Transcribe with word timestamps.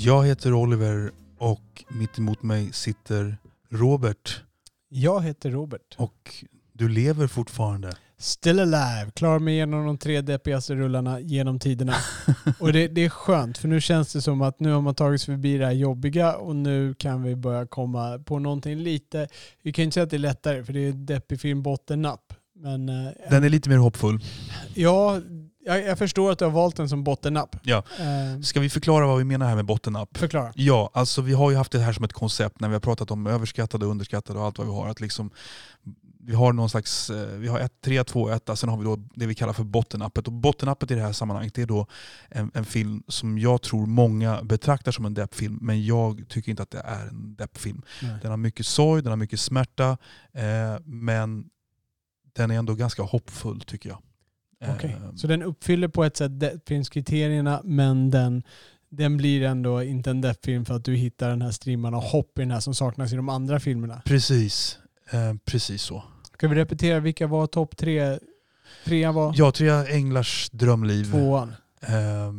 Jag 0.00 0.26
heter 0.26 0.54
Oliver 0.54 1.10
och 1.38 1.84
mitt 1.88 2.18
emot 2.18 2.42
mig 2.42 2.72
sitter 2.72 3.36
Robert. 3.70 4.42
Jag 4.88 5.24
heter 5.24 5.50
Robert. 5.50 5.94
Och 5.96 6.44
du 6.72 6.88
lever 6.88 7.26
fortfarande. 7.26 7.92
Still 8.18 8.60
alive. 8.60 9.10
Klarar 9.14 9.38
mig 9.38 9.54
igenom 9.54 9.86
de 9.86 9.98
tre 9.98 10.20
deppigaste 10.20 10.74
rullarna 10.74 11.20
genom 11.20 11.58
tiderna. 11.58 11.94
och 12.60 12.72
det, 12.72 12.88
det, 12.88 13.04
är 13.04 13.08
skönt 13.08 13.58
för 13.58 13.68
nu 13.68 13.80
känns 13.80 14.12
det 14.12 14.22
som 14.22 14.42
att 14.42 14.60
nu 14.60 14.72
har 14.72 14.80
man 14.80 14.94
tagit 14.94 15.20
sig 15.20 15.34
förbi 15.34 15.58
det 15.58 15.66
här 15.66 15.72
jobbiga 15.72 16.36
och 16.36 16.56
nu 16.56 16.94
kan 16.94 17.22
vi 17.22 17.36
börja 17.36 17.66
komma 17.66 18.18
på 18.18 18.38
någonting 18.38 18.76
lite, 18.78 19.28
vi 19.62 19.72
kan 19.72 19.84
inte 19.84 19.94
säga 19.94 20.04
att 20.04 20.10
det 20.10 20.16
är 20.16 20.18
lättare 20.18 20.64
för 20.64 20.72
det 20.72 20.80
är 20.80 20.88
en 20.90 21.06
deppig 21.06 21.40
film 21.40 21.62
botten 21.62 22.04
up. 22.04 22.32
Men, 22.60 22.88
eh, 22.88 23.12
Den 23.30 23.44
är 23.44 23.48
lite 23.48 23.68
mer 23.68 23.76
hoppfull. 23.76 24.20
Ja, 24.74 25.20
jag, 25.68 25.86
jag, 25.86 25.98
förstår 25.98 26.32
att 26.32 26.38
du 26.38 26.44
har 26.44 26.52
valt 26.52 26.76
den 26.76 26.88
som 26.88 27.04
bottennapp. 27.04 27.56
Ja. 27.62 27.82
Uh, 28.00 28.42
Ska 28.42 28.60
vi 28.60 28.70
förklara 28.70 29.06
vad 29.06 29.18
vi 29.18 29.24
menar 29.24 29.48
här 29.48 29.56
med 29.56 29.64
bottennapp? 29.64 30.16
Förklara. 30.16 30.52
Ja, 30.54 30.90
alltså 30.92 31.22
vi 31.22 31.32
har 31.32 31.50
ju 31.50 31.56
haft 31.56 31.72
det 31.72 31.78
här 31.78 31.92
som 31.92 32.04
ett 32.04 32.12
koncept 32.12 32.60
när 32.60 32.68
vi 32.68 32.74
har 32.74 32.80
pratat 32.80 33.10
om 33.10 33.26
överskattade 33.26 33.84
och 33.84 33.90
underskattade 33.90 34.38
och 34.38 34.44
allt 34.44 34.58
vad 34.58 34.66
vi 34.66 34.72
har. 34.72 34.88
Att 34.88 35.00
liksom, 35.00 35.30
vi 36.20 36.34
har 36.34 36.52
någon 36.52 36.70
slags, 36.70 37.10
eh, 37.10 37.38
vi 37.38 37.48
har 37.48 37.68
3, 37.84 38.04
2, 38.04 38.30
1, 38.30 38.50
sen 38.54 38.68
har 38.68 38.76
vi 38.76 38.84
då 38.84 38.96
det 39.14 39.26
vi 39.26 39.34
kallar 39.34 39.52
för 39.52 39.64
bottenappet. 39.64 40.26
Och 40.26 40.32
bottenappet 40.32 40.90
i 40.90 40.94
det 40.94 41.00
här 41.00 41.12
sammanhanget 41.12 41.54
det 41.54 41.62
är 41.62 41.66
då 41.66 41.86
en, 42.28 42.50
en, 42.54 42.64
film 42.64 43.02
som 43.08 43.38
jag 43.38 43.62
tror 43.62 43.86
många 43.86 44.42
betraktar 44.42 44.92
som 44.92 45.04
en 45.04 45.14
deppfilm, 45.14 45.58
men 45.60 45.84
jag 45.84 46.24
tycker 46.28 46.50
inte 46.50 46.62
att 46.62 46.70
det 46.70 46.80
är 46.80 47.06
en 47.06 47.34
deppfilm. 47.34 47.82
Den 48.22 48.30
har 48.30 48.36
mycket 48.36 48.66
sorg, 48.66 49.02
den 49.02 49.12
har 49.12 49.16
mycket 49.16 49.40
smärta, 49.40 49.98
eh, 50.32 50.80
men 50.84 51.44
den 52.32 52.50
är 52.50 52.54
ändå 52.54 52.74
ganska 52.74 53.02
hoppfull 53.02 53.60
tycker 53.60 53.88
jag. 53.88 53.98
Okay. 54.60 54.90
Så 55.16 55.26
den 55.26 55.42
uppfyller 55.42 55.88
på 55.88 56.04
ett 56.04 56.16
sätt 56.16 56.40
deppfilmskriterierna 56.40 57.60
men 57.64 58.10
den, 58.10 58.42
den 58.88 59.16
blir 59.16 59.42
ändå 59.42 59.82
inte 59.82 60.10
en 60.10 60.20
deppfilm 60.20 60.64
för 60.64 60.74
att 60.74 60.84
du 60.84 60.94
hittar 60.94 61.28
den 61.28 61.42
här 61.42 61.50
strimman 61.50 61.94
av 61.94 62.02
hopp 62.02 62.38
i 62.38 62.42
den 62.42 62.50
här 62.50 62.60
som 62.60 62.74
saknas 62.74 63.12
i 63.12 63.16
de 63.16 63.28
andra 63.28 63.60
filmerna. 63.60 64.02
Precis, 64.04 64.78
eh, 65.10 65.34
precis 65.44 65.82
så. 65.82 66.04
Ska 66.32 66.48
vi 66.48 66.54
repetera 66.54 67.00
vilka 67.00 67.26
var 67.26 67.46
topp 67.46 67.76
tre? 67.76 68.18
Trean 68.84 69.14
var? 69.14 69.34
Ja, 69.36 69.52
trea 69.52 69.86
Änglars 69.86 70.50
drömliv. 70.50 71.04
Tvåan? 71.04 71.54
Eh, 71.80 72.32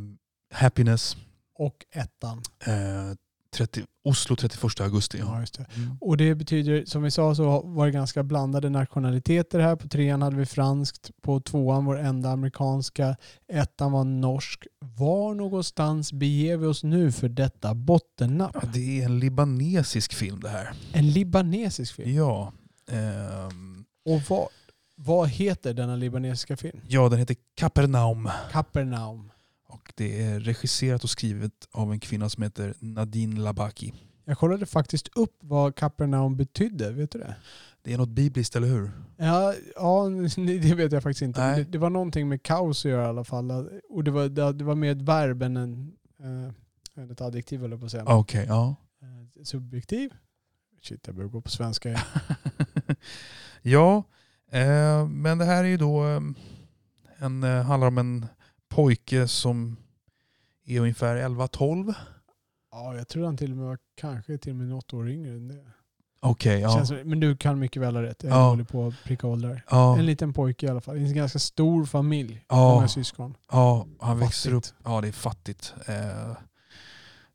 happiness. 0.54 1.18
Och 1.56 1.86
ettan? 1.92 2.42
Eh, 2.66 3.16
30, 3.52 3.84
Oslo 4.04 4.36
31 4.36 4.82
augusti. 4.82 5.18
Ja. 5.18 5.26
ja 5.34 5.40
just 5.40 5.54
det. 5.54 5.66
Mm. 5.76 5.98
Och 6.02 6.18
det 6.18 6.36
betyder, 6.36 6.86
som 6.86 7.04
vi 7.04 7.12
sa 7.12 7.36
så 7.36 7.62
var 7.62 7.86
det 7.86 7.92
ganska 7.92 8.24
blandade 8.24 8.70
nationaliteter 8.70 9.60
här. 9.60 9.76
På 9.76 9.88
trean 9.88 10.22
hade 10.22 10.36
vi 10.36 10.46
franskt, 10.46 11.12
på 11.22 11.40
tvåan 11.40 11.86
var 11.86 11.96
det 11.96 12.02
enda 12.02 12.30
amerikanska, 12.30 13.16
ettan 13.48 13.92
var 13.92 14.04
norsk. 14.04 14.68
Var 14.80 15.34
någonstans 15.34 16.14
beger 16.14 16.58
vi 16.58 16.66
oss 16.66 16.84
nu 16.84 17.12
för 17.12 17.30
detta 17.30 17.74
bottennapp? 17.74 18.52
Ja, 18.54 18.70
det 18.74 19.02
är 19.02 19.06
en 19.06 19.20
libanesisk 19.20 20.14
film 20.14 20.40
det 20.40 20.50
här. 20.50 20.74
En 20.94 21.10
libanesisk 21.10 21.96
film? 21.96 22.16
Ja. 22.16 22.54
Um... 22.92 23.86
Och 24.06 24.22
vad, 24.30 24.48
vad 24.96 25.30
heter 25.30 25.74
denna 25.74 25.96
libanesiska 25.96 26.58
film? 26.58 26.82
Ja, 26.88 27.10
den 27.10 27.20
heter 27.20 27.36
Kapernaum. 27.56 28.30
Kapernaum. 28.52 29.32
Och 29.70 29.94
det 29.96 30.22
är 30.24 30.40
regisserat 30.40 31.04
och 31.04 31.10
skrivet 31.10 31.52
av 31.72 31.92
en 31.92 32.00
kvinna 32.00 32.30
som 32.30 32.44
heter 32.44 32.74
Nadine 32.80 33.44
Labaki. 33.44 33.94
Jag 34.26 34.38
kollade 34.38 34.66
faktiskt 34.66 35.08
upp 35.08 35.38
vad 35.42 35.76
Kapernaum 35.76 36.38
betydde, 36.38 36.92
vet 36.92 37.12
du 37.12 37.20
det? 37.20 37.36
Det 37.82 37.94
är 37.94 37.98
något 37.98 38.10
bibliskt, 38.10 38.56
eller 38.56 38.68
hur? 38.68 38.92
Ja, 39.18 39.54
ja 39.76 40.10
det 40.36 40.76
vet 40.76 40.92
jag 40.92 41.04
faktiskt 41.04 41.22
inte. 41.22 41.56
Det, 41.56 41.64
det, 41.64 41.78
var 41.78 41.90
någonting 41.90 42.30
med 42.30 42.44
kaos 42.44 42.86
att 42.86 42.92
göra 42.92 43.06
i 43.06 43.08
alla 43.08 43.24
fall. 43.24 43.70
Och 43.90 44.04
det 44.04 44.12
var, 44.12 44.54
det 44.54 44.64
var 44.64 44.76
mer 44.76 44.92
ett 44.92 45.02
verb 45.02 45.44
än 45.44 45.58
en, 45.58 45.92
äh, 46.98 47.12
ett 47.12 47.22
adjektiv, 47.22 47.64
eller 47.64 47.78
på 47.78 47.86
att 47.86 47.92
säga. 47.92 48.04
Okej, 48.04 48.44
okay, 48.44 48.46
ja. 48.46 48.76
Eh, 49.02 49.44
subjektiv? 49.44 50.14
Shit, 50.82 51.08
jag 51.08 51.16
börjar 51.16 51.30
gå 51.30 51.42
på 51.42 51.50
svenska. 51.50 51.90
ja, 53.62 54.04
eh, 54.52 55.08
men 55.08 55.38
det 55.38 55.46
här 55.46 55.64
är 55.64 55.68
ju 55.68 55.78
då 55.78 56.00
en, 57.18 57.44
handlar 57.44 57.88
om 57.88 57.98
en 57.98 58.26
pojke 58.80 59.28
som 59.28 59.78
är 60.66 60.80
ungefär 60.80 61.16
11-12. 61.16 61.94
Ja, 62.72 62.96
jag 62.96 63.08
tror 63.08 63.26
han 63.26 63.38
till 63.38 63.52
och 63.52 63.58
med 63.58 63.66
var 63.66 63.78
kanske 63.98 64.38
till 64.38 64.52
och 64.52 64.56
med 64.56 64.68
något 64.68 64.94
år 64.94 65.10
yngre 65.10 65.32
än 65.32 65.48
det. 65.48 65.66
Okej, 66.22 66.66
okay, 66.66 66.98
ja. 66.98 67.04
men 67.04 67.20
du 67.20 67.38
kan 67.38 67.60
mycket 67.60 67.82
väl 67.82 67.96
ha 67.96 68.04
rätt. 68.04 68.24
Jag 68.24 68.32
ja. 68.32 68.50
dålig 68.50 68.68
på 68.68 68.88
att 68.88 69.04
pricka 69.04 69.28
åldrar. 69.28 69.64
Ja. 69.70 69.98
En 69.98 70.06
liten 70.06 70.34
pojke 70.34 70.66
i 70.66 70.70
alla 70.70 70.82
fall. 70.82 70.98
En 70.98 71.14
ganska 71.14 71.40
stor 71.40 71.86
familj. 71.86 72.46
Ja. 72.50 72.56
Många 72.56 72.88
syskon. 72.88 73.38
Ja, 73.52 73.88
han 74.00 74.10
fattigt. 74.10 74.28
växer 74.28 74.54
upp. 74.54 74.66
Ja, 74.84 75.02
det 75.02 75.08
är 75.08 75.12
fattigt. 75.12 75.74
Eh, 75.88 76.38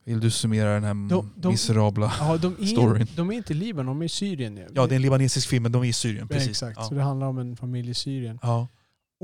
vill 0.04 0.20
du 0.20 0.30
summera 0.30 0.74
den 0.74 0.84
här 0.84 1.08
de, 1.08 1.32
de, 1.36 1.48
miserabla 1.48 2.12
ja, 2.20 2.36
de 2.36 2.56
är, 2.60 2.66
storyn? 2.66 3.06
De 3.16 3.30
är 3.30 3.34
inte 3.34 3.52
i 3.52 3.56
Libanon, 3.56 3.86
de 3.86 4.02
är 4.02 4.06
i 4.06 4.08
Syrien 4.08 4.54
nu. 4.54 4.68
Ja, 4.74 4.86
det 4.86 4.94
är 4.94 4.96
en 4.96 5.02
libanesisk 5.02 5.48
film, 5.48 5.62
men 5.62 5.72
de 5.72 5.82
är 5.82 5.88
i 5.88 5.92
Syrien. 5.92 6.28
Precis. 6.28 6.48
Exakt, 6.48 6.76
ja. 6.76 6.84
så 6.84 6.94
det 6.94 7.02
handlar 7.02 7.26
om 7.26 7.38
en 7.38 7.56
familj 7.56 7.90
i 7.90 7.94
Syrien. 7.94 8.38
Ja. 8.42 8.68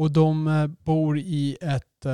Och 0.00 0.10
de 0.10 0.46
eh, 0.46 0.66
bor 0.66 1.18
i 1.18 1.56
ett, 1.60 2.06
uh, 2.06 2.12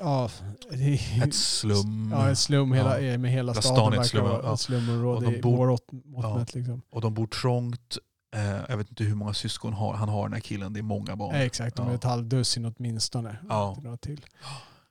ja, 0.00 0.30
ett 1.24 1.34
slum. 1.34 2.10
Ja, 2.12 2.30
ett 2.30 2.38
slum 2.38 2.72
hela, 2.72 3.00
ja. 3.00 3.18
med 3.18 3.30
hela 3.30 3.54
staden. 3.54 3.90
verkar 3.90 4.04
slum, 4.04 4.26
ja. 4.26 4.54
ett 4.54 4.60
slumområde 4.60 5.36
i 5.36 5.40
vår 5.40 5.66
mått 5.66 6.24
ja. 6.24 6.44
liksom. 6.54 6.82
Och 6.90 7.00
de 7.00 7.14
bor 7.14 7.26
trångt. 7.26 7.98
Eh, 8.36 8.60
jag 8.68 8.76
vet 8.76 8.88
inte 8.88 9.04
hur 9.04 9.14
många 9.14 9.34
syskon 9.34 9.72
har, 9.72 9.94
han 9.94 10.08
har 10.08 10.22
den 10.22 10.32
här 10.32 10.40
killen. 10.40 10.72
Det 10.72 10.80
är 10.80 10.82
många 10.82 11.16
barn. 11.16 11.34
Exakt, 11.34 11.76
de 11.76 11.88
är 11.88 11.94
ett 11.94 12.04
halvdussin 12.04 12.74
åtminstone. 12.76 13.36
Ja. 13.48 13.76
Till. 14.00 14.26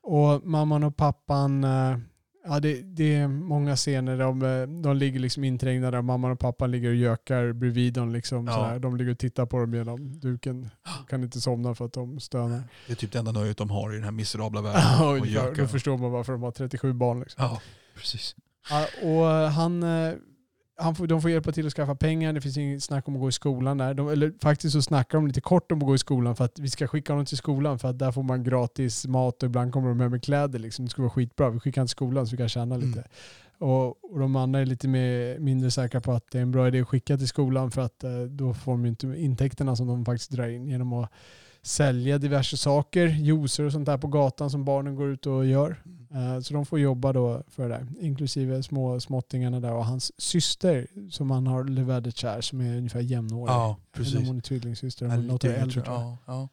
Och 0.03 0.47
mamman 0.47 0.83
och 0.83 0.97
pappan 0.97 1.65
Ja, 2.49 2.59
det, 2.59 2.81
det, 2.81 3.15
är 3.15 3.27
många 3.27 3.75
scener. 3.75 4.17
De, 4.17 4.81
de 4.81 4.95
ligger 4.97 5.19
liksom 5.19 5.43
inträngda 5.43 5.91
där. 5.91 6.01
Mamman 6.01 6.31
och 6.31 6.39
pappan 6.39 6.71
ligger 6.71 6.89
och 6.89 6.95
gökar 6.95 7.53
bredvid 7.53 7.93
dem. 7.93 8.13
Liksom, 8.13 8.47
ja. 8.47 8.79
De 8.79 8.97
ligger 8.97 9.11
och 9.11 9.17
tittar 9.17 9.45
på 9.45 9.59
dem 9.59 9.73
genom 9.73 10.19
duken. 10.19 10.69
De 10.83 11.05
kan 11.09 11.23
inte 11.23 11.41
somna 11.41 11.75
för 11.75 11.85
att 11.85 11.93
de 11.93 12.19
stönar. 12.19 12.63
Det 12.87 12.93
är 12.93 12.95
typ 12.95 13.11
det 13.11 13.19
enda 13.19 13.31
nöjet 13.31 13.57
de 13.57 13.69
har 13.69 13.93
i 13.93 13.95
den 13.95 14.03
här 14.03 14.11
miserabla 14.11 14.61
världen. 14.61 14.81
Ja, 14.81 15.09
och 15.09 15.27
ja, 15.27 15.51
då 15.55 15.67
förstår 15.67 15.97
man 15.97 16.11
varför 16.11 16.33
de 16.33 16.41
har 16.41 16.51
37 16.51 16.93
barn. 16.93 17.19
Liksom. 17.19 17.43
Ja, 17.43 17.61
precis. 17.95 18.35
Ja, 18.69 18.87
och 19.03 19.25
han, 19.51 19.83
eh, 19.83 20.13
han 20.79 20.95
får, 20.95 21.07
de 21.07 21.21
får 21.21 21.31
hjälpa 21.31 21.51
till 21.51 21.67
att 21.67 21.73
skaffa 21.73 21.95
pengar. 21.95 22.33
Det 22.33 22.41
finns 22.41 22.57
inget 22.57 22.83
snack 22.83 23.07
om 23.07 23.15
att 23.15 23.21
gå 23.21 23.29
i 23.29 23.31
skolan 23.31 23.77
där. 23.77 23.93
De, 23.93 24.09
eller 24.09 24.33
faktiskt 24.41 24.73
så 24.73 24.81
snackar 24.81 25.17
de 25.17 25.27
lite 25.27 25.41
kort 25.41 25.71
om 25.71 25.79
att 25.79 25.85
gå 25.85 25.95
i 25.95 25.97
skolan 25.97 26.35
för 26.35 26.45
att 26.45 26.59
vi 26.59 26.69
ska 26.69 26.87
skicka 26.87 27.15
dem 27.15 27.25
till 27.25 27.37
skolan 27.37 27.79
för 27.79 27.87
att 27.87 27.99
där 27.99 28.11
får 28.11 28.23
man 28.23 28.43
gratis 28.43 29.07
mat 29.07 29.43
och 29.43 29.47
ibland 29.47 29.73
kommer 29.73 29.89
de 29.89 29.99
hem 29.99 30.11
med 30.11 30.23
kläder. 30.23 30.59
Liksom. 30.59 30.85
Det 30.85 30.91
skulle 30.91 31.03
vara 31.03 31.13
skitbra. 31.13 31.49
Vi 31.49 31.59
skickar 31.59 31.81
dem 31.81 31.87
till 31.87 31.91
skolan 31.91 32.27
så 32.27 32.31
vi 32.31 32.37
kan 32.37 32.49
tjäna 32.49 32.77
lite. 32.77 32.99
Mm. 32.99 33.09
Och, 33.71 34.11
och, 34.11 34.19
de 34.19 34.35
andra 34.35 34.59
är 34.59 34.65
lite 34.65 34.87
mer, 34.87 35.39
mindre 35.39 35.71
säkra 35.71 36.01
på 36.01 36.11
att 36.11 36.31
det 36.31 36.37
är 36.37 36.41
en 36.41 36.51
bra 36.51 36.67
idé 36.67 36.81
att 36.81 36.87
skicka 36.87 37.17
till 37.17 37.27
skolan 37.27 37.71
för 37.71 37.81
att 37.81 38.03
eh, 38.03 38.21
då 38.21 38.53
får 38.53 38.71
de 38.71 38.85
inte 38.85 39.07
intäkterna 39.07 39.75
som 39.75 39.87
de 39.87 40.05
faktiskt 40.05 40.31
drar 40.31 40.47
in 40.47 40.67
genom 40.67 40.93
att 40.93 41.11
sälja 41.69 42.17
diverse 42.17 42.57
saker, 42.57 43.07
juicer 43.07 43.63
och 43.63 43.71
sånt 43.71 43.85
där 43.85 43.97
på 43.97 44.07
gatan 44.07 44.49
som 44.49 44.65
barnen 44.65 44.95
går 44.95 45.09
ut 45.09 45.25
och 45.25 45.45
gör. 45.45 45.83
Uh, 46.15 46.39
så 46.41 46.53
de 46.53 46.65
får 46.65 46.79
jobba 46.79 47.13
då 47.13 47.43
för 47.47 47.69
det, 47.69 47.87
inklusive 47.99 48.63
små 48.63 48.99
småttingarna 48.99 49.59
där 49.59 49.73
och 49.73 49.85
hans 49.85 50.21
syster 50.21 50.87
som 51.11 51.31
han 51.31 51.47
har 51.47 51.63
levädet 51.63 52.17
kär 52.17 52.41
som 52.41 52.61
är 52.61 52.77
ungefär 52.77 52.99
jämnårig. 52.99 53.53
Ja, 53.53 53.77
precis. 53.91 54.27
Hon 54.27 54.37
är 54.37 54.41
tvillingsyster, 54.41 55.05
hon 55.05 55.27
något 55.27 55.43
äldre. 55.43 55.83
Ja, 55.85 56.17
ja. 56.25 56.49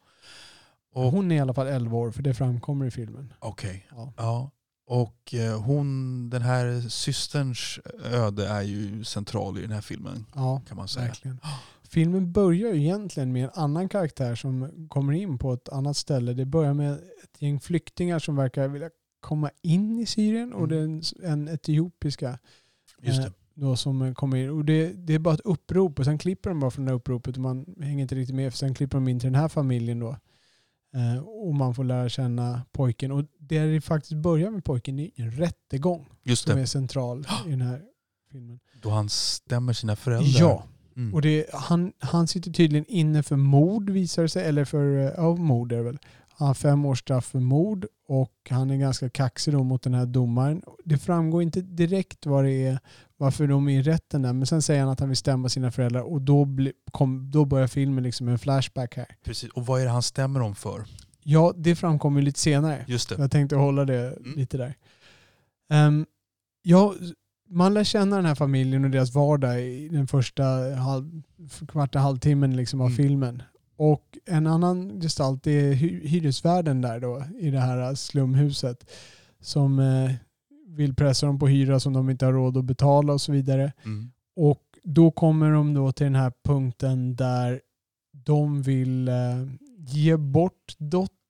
Och, 0.93 1.13
hon 1.13 1.33
är 1.33 1.37
i 1.37 1.41
alla 1.41 1.55
fall 1.55 1.67
11 1.67 1.97
år 1.97 2.11
för 2.11 2.23
det 2.23 2.35
framkommer 2.35 2.87
i 2.87 2.91
filmen. 2.91 3.33
Okej. 3.39 3.87
Okay. 3.93 4.03
Ja. 4.05 4.13
ja. 4.17 4.51
Och 4.87 5.35
eh, 5.35 5.61
hon, 5.61 6.31
den 6.31 6.43
här 6.43 6.89
systerns 6.89 7.81
öde 8.05 8.49
är 8.49 8.63
ju 8.63 9.05
central 9.05 9.59
i 9.59 9.61
den 9.61 9.73
här 9.73 9.81
filmen. 9.81 10.27
Ja, 10.35 10.63
kan 10.69 10.77
man 10.77 10.89
säga. 10.89 11.07
verkligen. 11.07 11.41
Filmen 11.89 12.33
börjar 12.33 12.75
egentligen 12.75 13.33
med 13.33 13.45
en 13.45 13.51
annan 13.55 13.89
karaktär 13.89 14.35
som 14.35 14.89
kommer 14.89 15.13
in 15.13 15.39
på 15.39 15.53
ett 15.53 15.69
annat 15.69 15.97
ställe. 15.97 16.33
Det 16.33 16.45
börjar 16.45 16.75
med 16.75 16.93
ett 16.93 17.43
gäng 17.43 17.61
flyktingar 17.61 18.19
som 18.19 18.37
verkar 18.37 18.69
vilja 18.69 18.91
komma 19.21 19.51
in 19.63 19.99
i 19.99 20.07
Syrien 20.07 20.53
och 20.53 20.69
det 20.69 20.77
är 20.77 20.83
en, 20.83 21.03
en 21.23 21.49
etiopiska 21.49 22.39
det. 22.99 23.09
Eh, 23.09 23.27
då 23.55 23.77
som 23.77 24.15
kommer 24.15 24.37
in. 24.37 24.51
Och 24.51 24.65
det, 24.65 24.93
det, 24.93 25.15
är 25.15 25.19
bara 25.19 25.35
ett 25.35 25.41
upprop 25.41 25.99
och 25.99 26.05
sen 26.05 26.19
klipper 26.19 26.51
de 26.51 26.61
bara 26.61 26.71
från 26.71 26.85
det 26.85 26.91
här 26.91 26.97
uppropet 26.97 27.37
och 27.37 27.43
man 27.43 27.75
hänger 27.81 28.03
inte 28.03 28.15
riktigt 28.15 28.37
med. 28.37 28.53
För 28.53 28.59
sen 28.59 28.75
klipper 28.75 28.97
de 28.97 29.09
in 29.09 29.21
till 29.21 29.33
den 29.33 29.41
här 29.41 29.49
familjen 29.49 29.99
då. 29.99 30.17
Eh, 30.95 31.19
och 31.19 31.55
man 31.55 31.75
får 31.75 31.85
lära 31.85 32.09
känna 32.09 32.63
pojken. 32.73 33.13
Och 33.13 33.25
det 33.39 33.57
är 33.57 33.81
faktiskt 33.81 34.15
börjar 34.15 34.51
med 34.51 34.65
pojken 34.65 34.99
i 34.99 35.13
en 35.17 35.31
rättegång 35.31 36.09
Just 36.23 36.43
som 36.43 36.57
det. 36.57 36.63
är 36.63 36.67
central 36.67 37.27
i 37.47 37.51
den 37.51 37.61
här 37.61 37.83
filmen. 38.33 38.61
Då 38.83 38.91
han 38.91 39.09
stämmer 39.09 39.73
sina 39.73 39.97
föräldrar. 39.97 40.41
Ja, 40.41 40.65
Mm. 40.97 41.15
och 41.15 41.23
det, 41.23 41.47
han, 41.53 41.93
han 41.99 42.27
sitter 42.27 42.51
tydligen 42.51 42.87
inne 42.89 43.23
för 43.23 43.37
mord 43.37 43.91
visar 43.91 44.23
det 44.23 44.29
sig, 44.29 44.45
eller 44.45 44.65
för, 44.65 44.99
eh, 44.99 45.13
ja 45.17 45.35
mord 45.35 45.73
är 45.73 45.77
det 45.77 45.83
väl. 45.83 45.99
Han 46.39 46.49
har 46.49 46.55
fem 46.55 46.85
års 46.87 46.99
straff 47.01 47.25
för 47.27 47.41
mord 47.41 47.87
och 48.09 48.33
han 48.51 48.71
är 48.71 48.77
ganska 48.77 49.09
kaxig 49.11 49.55
då 49.55 49.63
mot 49.63 49.83
den 49.83 49.95
här 49.95 50.07
domaren. 50.07 50.63
Det 50.85 50.99
framgår 50.99 51.43
inte 51.43 51.61
direkt 51.61 52.27
vad 52.27 52.45
det 52.45 52.67
är, 52.67 52.79
varför 53.17 53.47
de 53.47 53.69
är 53.69 53.79
i 53.79 53.83
rätten 53.83 54.23
där, 54.23 54.33
men 54.33 54.47
sen 54.47 54.63
säger 54.63 54.81
han 54.81 54.91
att 54.91 55.01
han 55.01 55.09
vill 55.09 55.17
stämma 55.17 55.49
sina 55.49 55.71
föräldrar 55.71 56.03
och 56.03 56.21
då, 56.23 56.45
bli, 56.45 56.73
kom, 56.91 57.31
då 57.31 57.45
börjar 57.45 57.67
filmen 57.67 58.05
liksom 58.05 58.25
med 58.25 58.33
en 58.33 58.39
flashback 58.39 58.97
här. 58.97 59.07
Precis. 59.25 59.51
Och 59.51 59.67
vad 59.67 59.81
är 59.81 59.85
det 59.85 59.91
han 59.91 60.03
stämmer 60.03 60.41
dem 60.41 60.55
för? 60.55 60.85
Ja, 61.23 61.53
det 61.57 61.77
framkommer 61.77 62.23
lite 62.23 62.41
senare. 62.41 62.85
Just 62.89 63.09
det. 63.09 63.15
Jag 63.19 63.31
tänkte 63.31 63.57
hålla 63.57 63.85
det 63.85 64.17
Mm. 64.17 64.33
lite 64.39 64.57
där. 64.57 64.75
Um, 65.87 66.07
ja, 66.63 66.95
man 67.49 67.75
lär 67.75 67.85
känna 67.85 68.17
den 68.17 68.25
här 68.27 68.35
familjen 68.35 68.85
och 68.85 68.91
deras 68.91 69.15
vardag 69.15 69.61
i 69.63 69.89
den 69.89 70.07
första 70.07 70.45
halv, 70.75 71.23
kvarta, 71.69 71.99
halvtimmen 71.99 72.57
liksom 72.57 72.81
av 72.81 72.87
Mm. 72.87 72.97
filmen. 72.97 73.43
Och 73.79 74.19
en 74.27 74.47
annan 74.47 75.01
gestalt 75.01 75.47
är 75.47 75.73
hy- 75.73 76.07
hyresvärden 76.07 76.81
där 76.81 77.01
då 77.01 77.23
i 77.41 77.51
det 77.51 77.61
här 77.61 77.95
slumhuset 77.95 78.91
som 79.41 79.79
eh, 79.79 80.11
vill 80.69 80.95
pressa 80.95 81.27
dem 81.27 81.39
på 81.39 81.49
hyra 81.49 81.81
som 81.81 81.93
de 81.93 82.11
inte 82.11 82.25
har 82.27 82.33
råd 82.33 82.57
att 82.57 82.65
betala 82.65 83.13
och 83.13 83.21
så 83.21 83.33
vidare. 83.33 83.73
Mm. 83.85 84.11
Och 84.37 84.63
då 84.83 85.11
kommer 85.11 85.51
de 85.53 85.75
då 85.75 85.93
till 85.93 86.05
den 86.07 86.15
här 86.15 86.33
punkten 86.45 87.17
där 87.17 87.61
de 88.13 88.63
vill 88.63 89.09
eh, 89.09 89.15
ge 89.79 90.17
bort 90.17 90.75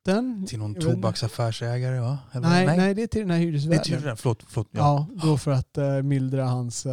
dottern. 0.06 0.46
Till 0.46 0.58
någon 0.58 0.74
tobaksaffärsägare 0.74 2.00
va? 2.00 2.18
Eller? 2.32 2.48
Nej, 2.48 2.76
nej, 2.76 2.94
det 2.94 3.02
är 3.02 3.06
till 3.06 3.20
den 3.20 3.30
här 3.30 3.38
Nej, 3.38 3.46
hyresvärden. 3.46 3.82
till 3.84 4.02
den. 4.02 4.16
Förlåt. 4.16 4.42
förlåt. 4.48 4.68
Ja. 4.70 5.06
Ja, 5.16 5.26
då 5.26 5.38
för 5.38 5.50
att 5.50 5.78
eh, 5.78 6.02
mildra 6.02 6.44
hans 6.46 6.86
eh, 6.86 6.92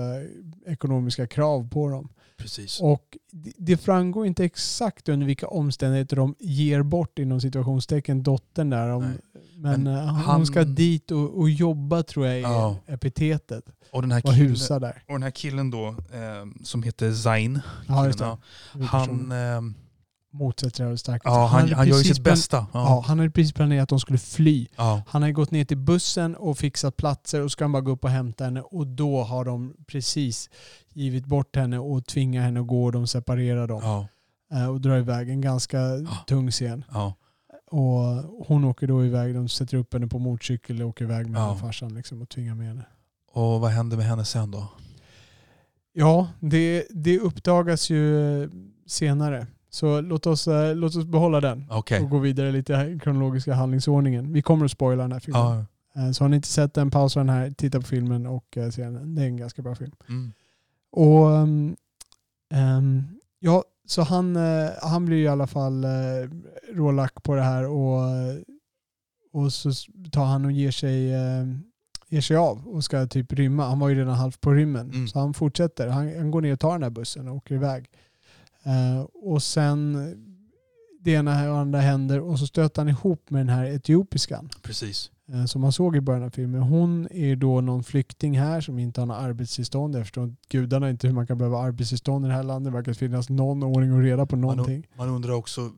ekonomiska 0.68 1.28
krav 1.28 1.70
på 1.70 1.90
dem. 1.90 2.10
Precis. 2.38 2.80
Och 2.82 3.18
det- 3.32 3.54
det 3.58 3.78
framgår 3.78 4.26
inte 4.26 4.44
exakt 4.46 5.10
under 5.10 5.28
vilka 5.28 5.48
omständigheter 5.48 6.16
de 6.16 6.36
ger 6.40 6.84
bort 6.84 7.20
inom 7.20 7.42
situationstecken 7.42 8.24
dottern 8.24 8.70
där. 8.70 8.90
Om, 8.90 9.04
Nej. 9.04 9.18
men 9.58 9.84
Men 9.84 9.96
eh, 9.96 10.04
han- 10.06 10.36
hon 10.36 10.46
ska 10.46 10.64
dit 10.64 11.12
och, 11.12 11.38
och 11.40 11.50
jobba 11.50 12.04
tror 12.04 12.26
jag 12.28 12.36
är 12.38 12.42
Ja. 12.42 12.76
epitetet. 12.88 13.66
Och 13.92 14.02
den 14.02 14.12
här 14.12 14.22
Och 14.26 14.34
killen, 14.34 14.82
där. 14.82 15.04
och 15.08 15.14
den 15.14 15.24
här 15.24 15.32
killen 15.32 15.72
då, 15.72 15.96
som 16.64 16.84
heter 16.84 17.14
Zain, 17.14 17.60
Ja, 17.88 18.02
Huvudpersonen. 18.02 19.32
han, 19.32 19.32
motsätter 20.34 20.86
det 20.86 20.98
starkt. 20.98 21.26
ja, 21.26 21.46
han, 21.46 21.62
hade 21.62 21.76
han 21.76 21.88
gör 21.88 21.98
ju 21.98 22.04
sitt 22.04 22.24
bästa. 22.24 22.58
Ja, 22.58 22.68
Ja. 22.74 23.04
han 23.08 23.20
hade 23.20 23.32
precis 23.32 23.54
planerat 23.54 23.84
att 23.84 23.90
de 23.90 24.00
skulle 24.00 24.20
fly. 24.20 24.68
Ja. 24.76 25.02
Han 25.08 25.22
har 25.22 25.32
gått 25.32 25.52
ner 25.52 25.66
till 25.66 25.78
bussen 25.78 26.36
och 26.36 26.58
fixat 26.58 26.98
platser 26.98 27.42
och 27.42 27.52
ska 27.52 27.64
han 27.64 27.72
bara 27.72 27.82
gå 27.82 27.92
upp 27.92 28.04
och 28.04 28.10
hämta 28.10 28.44
henne 28.44 28.62
och 28.62 28.88
då 28.88 29.24
har 29.24 29.46
de 29.46 29.74
precis 29.88 30.50
givit 30.94 31.26
bort 31.26 31.56
henne 31.56 31.80
och 31.80 32.06
tvingat 32.06 32.44
henne 32.44 32.60
att 32.60 32.68
gå 32.68 32.84
och 32.86 32.92
de 32.92 33.08
separerar 33.08 33.68
dem 33.68 33.82
Ja. 33.84 34.08
eh, 34.58 34.68
och 34.70 34.82
drar 34.82 34.98
iväg. 34.98 35.30
En 35.30 35.42
ganska 35.42 35.78
tung 36.28 36.52
scen. 36.52 36.84
Ja. 36.92 37.14
Och 37.72 38.46
hon 38.48 38.64
åker 38.66 38.88
då 38.88 39.06
iväg, 39.06 39.36
de 39.36 39.50
sätter 39.50 39.78
upp 39.78 39.94
henne 39.94 40.08
på 40.08 40.20
motorcykel 40.20 40.82
och 40.82 40.90
åker 40.90 41.06
iväg 41.06 41.30
med 41.30 41.42
Ja. 41.42 41.56
farsan 41.56 41.94
liksom, 41.96 42.22
och 42.22 42.30
tvingar 42.30 42.56
med 42.56 42.68
henne. 42.68 42.86
Och 43.32 43.62
vad 43.62 43.72
händer 43.72 43.98
med 43.98 44.06
henne 44.06 44.26
sen 44.26 44.52
då? 44.52 44.68
Ja, 45.94 46.28
det, 46.40 46.88
det 46.90 47.20
uppdagas 47.20 47.90
ju 47.90 48.50
senare. 48.88 49.48
Så 49.74 50.02
låt 50.02 50.26
oss, 50.28 50.48
eh, 50.48 50.76
låt 50.76 50.96
oss 50.96 51.06
behålla 51.06 51.42
den 51.42 51.68
Okej. 51.70 52.02
och 52.02 52.10
gå 52.10 52.20
vidare 52.20 52.52
lite 52.52 52.74
i 52.74 53.00
kroniska 53.00 53.54
handlingsordningen. 53.54 54.34
Vi 54.34 54.42
kommer 54.42 54.66
att 54.66 54.72
spoila 54.72 55.02
den 55.02 55.12
här 55.12 55.20
filmen. 55.20 55.66
Ja. 55.94 56.02
Eh, 56.02 56.12
Så 56.12 56.24
har 56.24 56.30
ni 56.30 56.36
inte 56.36 56.48
sett 56.48 56.74
den, 56.74 56.92
pausa 56.92 57.20
den 57.20 57.30
här, 57.30 57.52
titta 57.52 57.80
på 57.80 57.88
filmen 57.88 58.26
och 58.28 58.58
eh, 58.58 58.70
se 58.70 58.84
den. 58.84 59.16
Det 59.16 59.22
är 59.22 59.26
en 59.26 59.38
ganska 59.38 59.62
bra 59.62 59.76
film. 59.76 59.92
Mm. 60.10 60.34
Och 60.92 61.26
um, 61.26 61.76
ehm, 62.54 63.04
ja, 63.40 63.64
så 63.88 64.02
han, 64.02 64.36
eh, 64.36 64.70
han 64.82 65.06
blir 65.06 65.18
i 65.18 65.28
alla 65.28 65.48
fall 65.48 65.86
rålack 66.74 67.24
på 67.24 67.36
det 67.36 67.42
här 67.42 67.68
och, 67.68 68.02
och 69.34 69.54
så 69.54 69.72
tar 70.12 70.26
han 70.26 70.46
och 70.46 70.52
ger 70.52 70.72
sig, 70.72 71.14
eh, 71.14 71.46
ger 72.10 72.22
sig 72.22 72.38
av 72.38 72.68
och 72.68 72.84
ska 72.84 73.08
typ 73.08 73.34
rymma. 73.34 73.66
Han 73.68 73.80
var 73.80 73.90
ju 73.90 73.96
redan 73.96 74.16
halvt 74.16 74.42
på 74.42 74.52
rymmen. 74.52 74.92
Mm. 74.92 75.08
Så 75.08 75.20
han 75.20 75.34
fortsätter. 75.34 75.88
Han, 75.88 76.18
han 76.18 76.32
går 76.32 76.42
ner 76.42 76.54
och 76.54 76.60
tar 76.60 76.72
den 76.72 76.84
här 76.84 76.90
bussen 76.90 77.28
och 77.28 77.36
åker 77.36 77.56
iväg. 77.56 77.90
Eh, 78.66 79.02
och 79.14 79.44
sen 79.44 79.98
det 81.00 81.12
ena 81.12 81.52
och 81.52 81.58
andra 81.58 81.80
händer 81.80 82.20
och 82.20 82.40
så 82.40 82.48
stöter 82.48 82.82
han 82.82 82.90
ihop 82.90 83.30
med 83.30 83.40
den 83.40 83.50
här 83.50 83.66
etiopiskan 83.66 84.50
Precis. 84.62 85.12
eh, 85.34 85.46
som 85.46 85.62
man 85.62 85.72
såg 85.72 85.96
i 85.96 86.02
början 86.02 86.24
av 86.24 86.30
filmen. 86.30 86.62
Hon 86.62 87.08
är 87.12 87.36
då 87.36 87.62
någon 87.62 87.84
flykting 87.84 88.40
här 88.40 88.62
som 88.62 88.80
inte 88.80 89.02
har 89.02 89.06
något 89.06 89.18
arbetstillstånd. 89.18 89.96
Jag 89.96 90.02
förstår 90.04 90.36
gudarna 90.50 90.90
inte 90.90 91.08
hur 91.08 91.14
man 91.14 91.28
kan 91.28 91.38
behöva 91.38 91.58
arbetstillstånd 91.60 92.26
i 92.26 92.28
det 92.28 92.34
här 92.36 92.44
landet. 92.44 92.74
Det 92.74 92.78
verkar 92.78 92.94
finnas 92.94 93.30
någon 93.30 93.64
ordning 93.64 93.94
och 93.94 94.02
reda 94.02 94.26
på 94.26 94.36
någonting. 94.36 94.88
Man 94.98 95.10
undrar 95.10 95.34
också, 95.34 95.72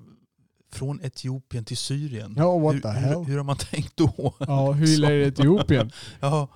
från 0.71 0.99
Etiopien 1.03 1.65
till 1.65 1.77
Syrien. 1.77 2.35
Ja, 2.37 2.57
what 2.59 2.75
hur, 2.75 2.79
the 2.81 2.87
hur, 2.89 2.95
hell? 3.07 3.23
hur 3.23 3.37
har 3.37 3.43
man 3.43 3.55
tänkt 3.71 3.97
då? 3.97 4.33
Ja, 4.39 4.71
hur 4.71 4.87
illa 4.93 5.07
är 5.07 5.11
det 5.17 5.23
i 5.25 5.27
Etiopien? 5.27 5.91
Ja. 6.19 6.47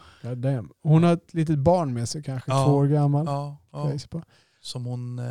Hon 0.84 1.04
har 1.04 1.14
ett 1.14 1.34
litet 1.34 1.60
barn 1.60 1.94
med 1.94 2.10
sig 2.10 2.24
kanske, 2.24 2.52
Ja, 2.52 2.66
två 2.66 2.72
år 2.72 2.88
gammal. 2.88 3.26
ja, 3.26 3.58
ja. 3.72 3.92
Som 4.62 4.86
hon 4.86 5.20
eh, 5.20 5.26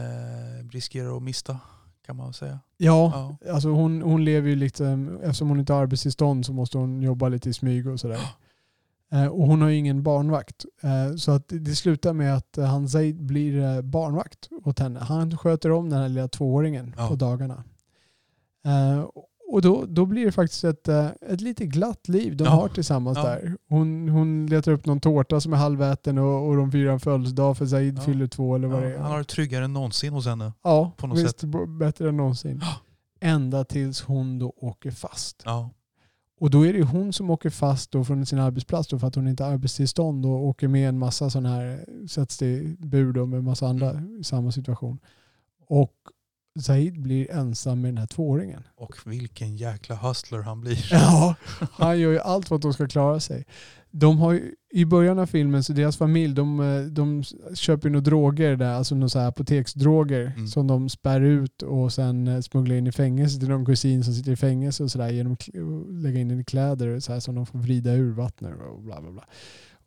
riskerar 0.71 1.17
att 1.17 1.23
mista, 1.23 1.59
kan 2.07 2.17
man 2.17 2.33
säga. 2.33 2.61
Ja, 2.77 3.37
Ja. 3.45 3.53
alltså 3.53 3.69
hon, 3.69 4.03
hon 4.03 4.25
lever 4.25 4.49
ju 4.49 4.57
liksom, 4.57 5.19
eftersom 5.23 5.49
hon 5.49 5.61
inte 5.61 5.73
har 5.73 5.83
arbetstillstånd 5.83 6.47
så 6.47 6.53
måste 6.53 6.79
hon 6.79 7.03
jobba 7.03 7.29
lite 7.29 7.51
i 7.51 7.53
smyg 7.53 7.87
och 7.89 8.01
sådär. 8.01 8.21
Eh, 9.13 9.27
och 9.27 9.47
hon 9.47 9.63
har 9.63 9.69
ju 9.69 9.77
ingen 9.77 10.03
barnvakt. 10.03 10.65
Eh, 10.83 11.17
så 11.17 11.31
att 11.33 11.45
det, 11.49 11.75
slutar 11.77 12.13
med 12.13 12.37
att 12.37 12.59
eh, 12.59 12.65
han 12.65 12.89
Zaid 12.89 13.23
blir 13.23 13.83
barnvakt 13.83 14.49
åt 14.65 14.79
henne. 14.79 15.01
Han 15.01 15.39
sköter 15.39 15.71
om 15.73 15.91
den 15.91 16.01
här 16.01 16.09
lilla 16.09 16.29
tvååringen 16.29 16.95
Ja. 16.99 17.09
på 17.09 17.15
dagarna. 17.15 17.65
Och 19.51 19.63
då, 19.63 19.85
då 19.89 20.07
blir 20.07 20.27
det 20.27 20.33
faktiskt 20.33 20.65
ett, 20.65 20.89
eh, 20.89 21.07
ett 21.29 21.41
lite 21.41 21.67
glatt 21.67 22.09
liv 22.09 22.37
de 22.37 22.45
Ja. 22.45 22.51
har 22.51 22.69
tillsammans 22.69 23.19
Ja. 23.19 23.25
där. 23.25 23.57
Hon, 23.69 24.09
hon 24.09 24.47
letar 24.47 24.73
upp 24.73 24.87
någon 24.87 25.01
tårta 25.01 25.41
som 25.41 25.53
är 25.53 25.57
halväten 25.57 26.19
och, 26.19 26.49
och 26.49 26.57
de 26.57 26.73
firar 26.73 26.93
en 26.93 27.01
födelsedag 27.01 27.57
för 27.59 27.67
Zaid 27.67 27.99
Ja. 27.99 28.03
fyller 28.03 28.27
två 28.27 28.55
eller 28.57 28.69
vad 28.69 28.83
det 28.83 28.95
är. 28.95 28.99
han 28.99 29.11
har 29.11 29.19
det 29.19 29.25
tryggare 29.25 29.65
än 29.65 29.73
någonsin 29.73 30.13
hos 30.13 30.27
henne. 30.27 30.53
Ja, 30.63 30.93
på 30.97 31.07
något 31.07 31.19
visst. 31.19 31.45
b- 31.45 31.67
Bättre 31.67 32.09
än 32.09 32.17
någonsin. 32.17 32.63
Ända 33.21 33.65
tills 33.65 34.01
hon 34.03 34.39
då 34.39 34.53
åker 34.57 34.91
fast. 34.91 35.43
Ja. 35.45 35.71
Och 36.41 36.51
då 36.51 36.67
är 36.67 36.73
det 36.73 36.83
hon 36.83 37.13
som 37.13 37.31
åker 37.31 37.51
fast 37.51 37.91
då 37.91 38.05
från 38.05 38.27
sin 38.27 38.39
arbetsplats 38.39 38.89
då 38.89 38.99
för 38.99 39.07
att 39.07 39.15
hon 39.15 39.29
inte 39.29 39.45
har 39.45 39.53
arbetstillstånd 39.53 40.27
och 40.27 40.47
åker 40.47 40.69
med 40.69 40.89
en 40.89 40.99
massa 40.99 41.31
sådana 41.31 41.49
här, 41.55 41.85
sätts 42.09 42.43
i 42.43 42.77
bur 42.79 43.13
då 43.13 43.27
med 43.27 43.45
massa 43.45 43.67
andra 43.69 43.91
Mm. 43.91 44.21
i 44.21 44.25
samma 44.25 44.53
situation. 44.53 44.99
Och 45.67 45.93
Zaid 46.63 47.01
blir 47.03 47.31
ensam 47.31 47.81
med 47.81 47.91
den 47.91 47.99
här 47.99 48.07
tvååringen. 48.07 48.63
Och 48.77 48.95
vilken 49.05 49.57
jäkla 49.57 49.97
hustler 49.97 50.39
han 50.39 50.61
blir. 50.61 50.89
Ja, 50.93 51.35
han 51.73 52.01
gör 52.01 52.11
ju 52.13 52.19
allt 52.21 52.49
för 52.49 52.57
att 52.57 52.63
de 52.63 52.73
ska 52.73 52.87
klara 52.89 53.21
sig. 53.21 53.45
De 53.91 54.19
har 54.19 54.33
ju, 54.33 54.55
I 54.73 54.85
början 54.85 55.19
av 55.19 55.27
filmen, 55.27 55.65
så 55.65 55.73
deras 55.73 55.97
familj, 55.97 56.35
de, 56.35 56.61
eh, 56.61 56.81
de 56.83 57.25
köper 57.55 57.89
ju 57.89 57.93
några 57.93 58.05
droger 58.05 58.57
där, 58.57 58.71
alltså 58.75 58.95
några 58.95 59.09
så 59.09 59.19
apoteksdroger 59.19 60.33
Mm. 60.37 60.47
som 60.47 60.67
de 60.67 60.89
spär 60.89 61.21
ut 61.21 61.63
och 61.63 61.93
sen 61.93 62.29
eh, 62.29 62.41
smugglar 62.41 62.77
in 62.77 62.87
i 62.87 62.93
fängelse 62.93 63.39
till 63.41 63.49
någon 63.49 63.67
kusin 63.67 64.05
som 64.05 64.15
sitter 64.15 64.33
i 64.33 64.37
fängelse 64.37 64.83
och 64.85 64.91
sådär 64.91 65.09
genom 65.11 65.33
att 65.33 65.49
lägga 66.03 66.21
in 66.21 66.41
i 66.41 66.45
kläder 66.45 67.01
så 67.01 67.13
här, 67.13 67.21
som 67.21 67.35
de 67.35 67.47
får 67.47 67.59
vrida 67.59 67.93
ur 67.93 68.13
vattnet 68.13 68.53
och 68.71 68.83
bla 68.83 69.01
bla 69.01 69.11
bla. 69.11 69.25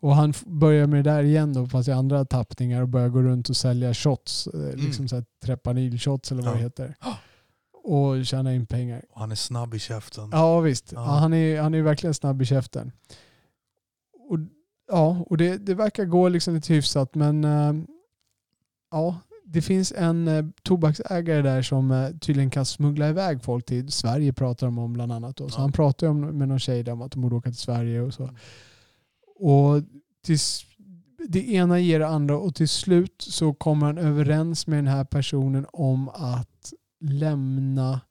Och 0.02 0.16
han 0.16 0.34
börjar 0.46 0.88
med 0.88 1.04
det 1.06 1.12
där 1.12 1.24
igen 1.24 1.54
då, 1.54 1.68
fast 1.68 1.90
i 1.90 1.92
andra 1.92 2.26
tappningar 2.26 2.82
och 2.82 2.88
börjar 2.90 3.10
gå 3.10 3.22
runt 3.22 3.50
och 3.50 3.58
sälja 3.58 3.94
shots, 3.94 4.48
eh, 4.48 4.76
liksom 4.76 5.08
så 5.08 5.16
här 5.16 5.26
trepanil-shots 5.46 6.32
eller 6.32 6.42
vad 6.44 6.52
Ja. 6.52 6.58
det 6.58 6.64
heter. 6.64 6.96
Och 7.84 8.26
tjäna 8.26 8.54
in 8.54 8.66
pengar. 8.66 9.02
Och 9.10 9.20
han 9.20 9.32
är 9.32 9.36
snabb 9.36 9.74
i 9.74 9.80
käften. 9.80 10.30
Ja 10.32 10.60
visst, 10.60 10.92
Ja. 10.92 11.06
ja. 11.06 11.12
han, 11.12 11.34
är, 11.34 11.62
han 11.62 11.74
är 11.74 11.82
verkligen 11.82 12.14
snabb 12.14 12.42
i 12.42 12.46
käften. 12.46 12.92
Och, 14.30 14.38
ja, 14.92 15.26
och 15.30 15.38
det, 15.38 15.58
det 15.58 15.74
verkar 15.74 16.06
gå 16.06 16.30
liksom 16.30 16.56
lite 16.56 16.74
hyfsat 16.74 17.16
men 17.16 17.44
eh, 17.44 17.74
ja, 18.92 19.16
det 19.46 19.62
finns 19.62 19.92
en 19.98 20.28
eh, 20.28 20.46
tobaksägare 20.64 21.42
där 21.42 21.62
som 21.62 21.92
eh, 21.92 22.10
tydligen 22.10 22.50
kan 22.50 22.66
smuggla 22.66 23.10
iväg 23.10 23.44
folk 23.44 23.66
till 23.66 23.92
Sverige 23.92 24.34
pratar 24.34 24.68
de 24.68 24.78
om 24.80 24.94
bland 24.94 25.12
annat. 25.12 25.36
Då. 25.38 25.50
Så 25.50 25.58
Ja. 25.58 25.62
han 25.62 25.72
pratar 25.72 26.08
ju 26.08 26.12
om, 26.12 26.22
med 26.22 26.48
någon 26.48 26.60
tjej 26.60 26.84
där 26.84 26.92
om 26.92 27.02
att 27.02 27.12
de 27.12 27.22
borde 27.22 27.36
åka 27.36 27.50
till 27.50 27.60
Sverige 27.60 28.02
och 28.02 28.14
så. 28.14 28.30
Och 29.42 29.84
tills, 30.26 30.66
det 31.30 31.52
ena 31.54 31.80
ger 31.80 32.00
det 32.00 32.08
andra 32.08 32.38
och 32.38 32.56
till 32.56 32.70
slut 32.70 33.16
så 33.22 33.54
kommer 33.54 33.86
han 33.86 33.98
överens 33.98 34.68
med 34.68 34.78
den 34.78 34.88
här 34.88 35.04
personen 35.04 35.66
om 35.74 36.10
att 36.10 36.74
lämna 37.04 38.02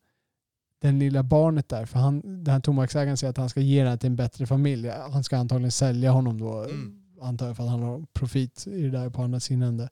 den 0.80 0.98
lilla 0.98 1.22
barnet 1.22 1.68
där. 1.68 1.86
För 1.86 1.98
han, 1.98 2.44
den 2.44 2.52
här 2.54 2.60
tobaksägaren 2.60 3.16
säger 3.16 3.30
att 3.30 3.36
han 3.36 3.48
ska 3.48 3.60
ge 3.60 3.84
den 3.84 3.98
till 3.98 4.06
en 4.06 4.16
bättre 4.16 4.46
familj. 4.46 4.88
Han 4.88 5.24
ska 5.24 5.36
antagligen 5.38 5.72
sälja 5.72 6.10
honom 6.10 6.38
då, 6.40 6.62
Mm. 6.64 6.96
antar 7.20 7.46
jag, 7.46 7.56
för 7.56 7.64
att 7.64 7.70
han 7.70 7.82
har 7.82 8.04
profit 8.12 8.66
i 8.66 8.82
det 8.82 8.90
där 8.90 9.10
på 9.10 9.22
andra 9.22 9.40
sidan. 9.40 9.62
ände. 9.62 9.88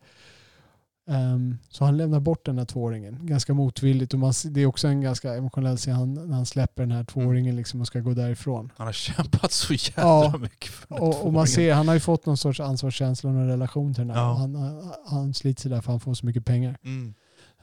Ehm, 1.08 1.58
så 1.68 1.84
han 1.84 1.96
lämnar 1.96 2.20
bort 2.20 2.46
den 2.46 2.58
här 2.58 2.64
tvååringen 2.64 3.26
ganska 3.26 3.54
motvilligt. 3.54 4.14
Och 4.14 4.20
man, 4.20 4.32
det 4.44 4.60
är 4.60 4.66
också 4.66 4.88
en 4.88 5.00
ganska 5.00 5.34
emotionell 5.34 5.76
scen 5.76 5.94
han, 5.94 6.14
när 6.14 6.36
han 6.36 6.46
släpper 6.46 6.82
den 6.82 6.92
här 6.92 7.04
tvååringen 7.04 7.56
liksom 7.56 7.80
och 7.80 7.86
ska 7.86 8.00
gå 8.00 8.14
därifrån. 8.14 8.72
Han 8.76 8.86
har 8.86 8.92
kämpat 8.92 9.52
så 9.52 9.74
jävla 9.74 10.02
Ja. 10.02 10.38
mycket 10.38 10.70
för 10.70 10.86
den 10.88 10.98
Och, 10.98 11.26
och 11.26 11.32
man 11.32 11.46
ser, 11.46 11.74
han 11.74 11.88
har 11.88 11.94
ju 11.94 12.00
fått 12.00 12.26
någon 12.26 12.36
sorts 12.36 12.60
ansvarskänsla 12.60 13.30
och 13.30 13.36
relation 13.36 13.94
till 13.94 14.06
den 14.06 14.16
här. 14.16 14.22
Ja. 14.22 14.34
Han, 14.34 14.82
han, 15.06 15.34
sliter 15.34 15.62
sig 15.62 15.70
där 15.70 15.80
för 15.80 15.92
han 15.92 16.00
får 16.00 16.14
så 16.14 16.26
mycket 16.26 16.44
pengar. 16.44 16.78
Mm. 16.84 17.14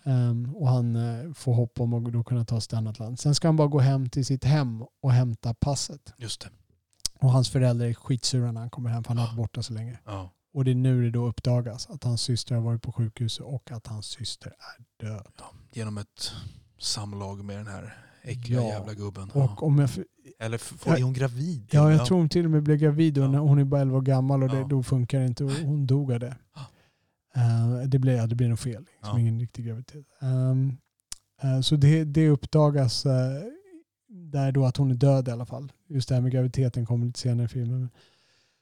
Ehm, 0.04 0.56
och 0.56 0.68
han 0.68 0.96
eh, 0.96 1.34
får 1.34 1.54
hopp 1.54 1.80
om 1.80 1.94
att 1.94 2.14
då 2.14 2.24
kunna 2.24 2.46
ta 2.46 2.62
sig 2.62 2.70
till 2.70 2.78
annat 2.78 3.00
land. 3.00 3.20
Sen 3.20 3.36
ska 3.36 3.48
han 3.48 3.56
bara 3.56 3.68
gå 3.68 3.80
hem 3.80 4.10
till 4.10 4.26
sitt 4.26 4.44
hem 4.44 4.84
och 5.02 5.12
hämta 5.12 5.54
passet. 5.54 6.14
Just 6.18 6.42
det. 6.42 6.50
Och 7.20 7.32
hans 7.32 7.50
föräldrar 7.50 7.88
är 7.88 7.94
skitsura 7.94 8.52
när 8.52 8.62
han 8.62 8.70
kommer 8.70 8.90
hem 8.90 9.04
för 9.04 9.10
han 9.10 9.18
har 9.18 9.26
varit 9.28 9.38
borta 9.38 9.64
så 9.64 9.74
länge. 9.74 10.00
Ja. 10.06 10.32
Och 10.56 10.66
det 10.66 10.72
är 10.72 10.76
nu 10.76 11.04
det 11.04 11.12
då 11.12 11.26
uppdagas 11.26 11.90
att 11.90 12.04
hans 12.04 12.22
syster 12.22 12.56
har 12.56 12.62
varit 12.62 12.82
på 12.82 12.92
sjukhus 12.92 13.40
och 13.40 13.72
att 13.72 13.88
hans 13.88 14.06
syster 14.06 14.50
är 14.50 15.06
död. 15.08 15.28
Ja. 15.38 15.52
Genom 15.72 15.98
ett 15.98 16.32
samlag 16.80 17.46
med 17.46 17.58
den 17.58 17.68
här 17.68 17.98
äckliga 18.24 18.62
Ja. 18.62 18.68
jävla 18.68 18.94
gubben. 18.94 19.30
Och 19.30 19.42
ja. 19.42 19.58
om 19.60 19.80
jag, 19.80 19.90
Eller 20.40 20.58
är 20.98 21.04
hon 21.04 21.14
gravid? 21.14 21.70
ja, 21.72 21.92
jag 21.92 22.06
tror 22.06 22.18
hon 22.18 22.30
till 22.30 22.46
och 22.46 22.52
med 22.52 22.64
blev 22.64 22.78
gravid 22.78 23.18
och 23.18 23.26
hon 23.26 23.60
är 23.60 23.64
bara 23.64 23.82
11 23.82 23.98
år 23.98 24.02
gammal 24.02 24.44
och 24.44 24.50
det, 24.50 24.66
då 24.70 24.84
funkar 24.84 25.20
det 25.20 25.26
inte 25.26 25.44
och 25.44 25.52
hon 25.52 25.88
dog 25.88 26.12
av 26.12 26.20
det. 26.20 26.36
Eh, 27.36 27.88
det, 27.88 28.00
blev, 28.00 28.16
ja, 28.16 28.28
det 28.28 28.36
blev 28.36 28.50
nog 28.50 28.60
fel, 28.60 28.86
liksom 29.02 29.20
ingen 29.20 29.40
riktig 29.40 29.66
graviditet. 29.66 30.06
Ehm, 30.22 30.78
eh, 31.42 31.62
så 31.62 31.76
det, 31.76 32.04
det 32.04 32.30
uppdagas 32.30 33.06
eh, 33.06 33.42
där 34.08 34.52
då 34.52 34.66
att 34.66 34.78
hon 34.78 34.92
är 34.92 34.96
död 34.96 35.28
i 35.28 35.32
alla 35.32 35.46
fall. 35.46 35.72
Just 35.88 36.10
det 36.10 36.16
här 36.16 36.22
med 36.22 36.32
graviditeten 36.32 36.86
kommer 36.86 37.06
lite 37.06 37.20
senare 37.20 37.46
i 37.46 37.50
filmen. 37.50 37.90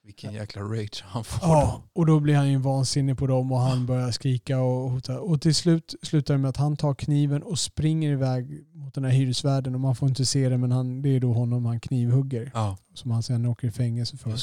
Vilken 0.05 0.33
jäkla 0.33 0.61
rage 0.61 1.03
han 1.05 1.23
får. 1.23 1.49
Ja, 1.49 1.81
och 1.93 2.05
då 2.05 2.19
blir 2.19 2.35
han 2.35 2.51
ju 2.51 2.57
vansinnig 2.57 3.17
på 3.17 3.27
dem 3.27 3.51
och 3.51 3.59
han 3.59 3.85
börjar 3.85 4.11
skrika 4.11 4.59
och 4.59 4.89
hota. 4.89 5.19
Och 5.19 5.41
till 5.41 5.55
slut 5.55 5.95
slutar 6.01 6.33
det 6.33 6.37
med 6.37 6.49
att 6.49 6.57
han 6.57 6.77
tar 6.77 6.93
kniven 6.93 7.43
och 7.43 7.59
springer 7.59 8.11
iväg 8.11 8.63
mot 8.73 8.93
den 8.93 9.03
här 9.03 9.11
hyresvärden 9.11 9.75
och 9.75 9.81
man 9.81 9.95
får 9.95 10.09
inte 10.09 10.25
se 10.25 10.49
det 10.49 10.57
men 10.57 10.71
han, 10.71 11.01
det 11.01 11.09
är 11.09 11.19
då 11.19 11.33
honom 11.33 11.65
han 11.65 11.79
knivhugger 11.79 12.51
Ja, 12.53 12.77
som 12.93 13.11
han 13.11 13.23
sen 13.23 13.45
åker 13.45 13.67
i 13.67 13.71
fängelse 13.71 14.17
för. 14.17 14.37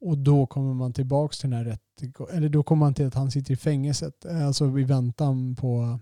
Och 0.00 0.18
då 0.18 0.46
kommer 0.46 0.74
man 0.74 0.92
tillbaks 0.92 1.38
till 1.38 1.50
den 1.50 1.58
här 1.58 1.64
rättegången, 1.64 2.36
eller 2.36 2.48
då 2.48 2.62
kommer 2.62 2.80
man 2.86 2.94
till 2.94 3.06
att 3.06 3.14
han 3.14 3.30
sitter 3.30 3.52
i 3.52 3.56
fängelset, 3.56 4.24
eh, 4.24 4.46
alltså 4.46 4.78
i 4.78 4.84
väntan 4.84 5.56
på, 5.56 5.98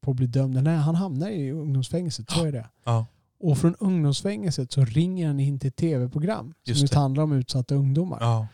på 0.00 0.10
att 0.10 0.16
bli 0.16 0.26
dömd. 0.26 0.62
Nej, 0.62 0.76
han 0.76 0.94
hamnar 0.94 1.28
i 1.28 1.50
ungdomsfängelset, 1.52 2.30
så 2.30 2.44
är 2.44 2.52
det. 2.52 2.68
Ja, 2.84 3.06
Och 3.42 3.58
från 3.58 3.74
ungdomsfängelset 3.78 4.72
så 4.72 4.84
ringer 4.84 5.26
han 5.26 5.40
in 5.40 5.58
till 5.58 5.72
tv-program 5.72 6.44
som 6.46 6.54
Just 6.64 6.80
just 6.80 6.92
det. 6.92 6.98
handlar 6.98 7.22
om 7.22 7.32
utsatta 7.32 7.74
ungdomar. 7.74 8.18
ja, 8.20 8.46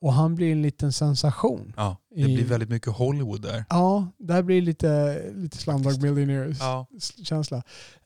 Och 0.00 0.12
han 0.12 0.34
blir 0.34 0.52
en 0.52 0.62
liten 0.62 0.92
sensation. 0.92 1.72
ja. 1.76 1.96
Det 2.14 2.20
I- 2.20 2.24
blir 2.24 2.44
väldigt 2.44 2.68
mycket 2.68 2.92
Hollywood 2.92 3.42
där. 3.42 3.64
Ja, 3.70 4.06
där 4.18 4.42
blir 4.42 4.62
lite, 4.62 5.22
lite 5.34 5.56
Slumdog 5.56 6.02
Millionaires 6.02 6.58
Ja. 6.60 6.86
känsla. 7.24 7.62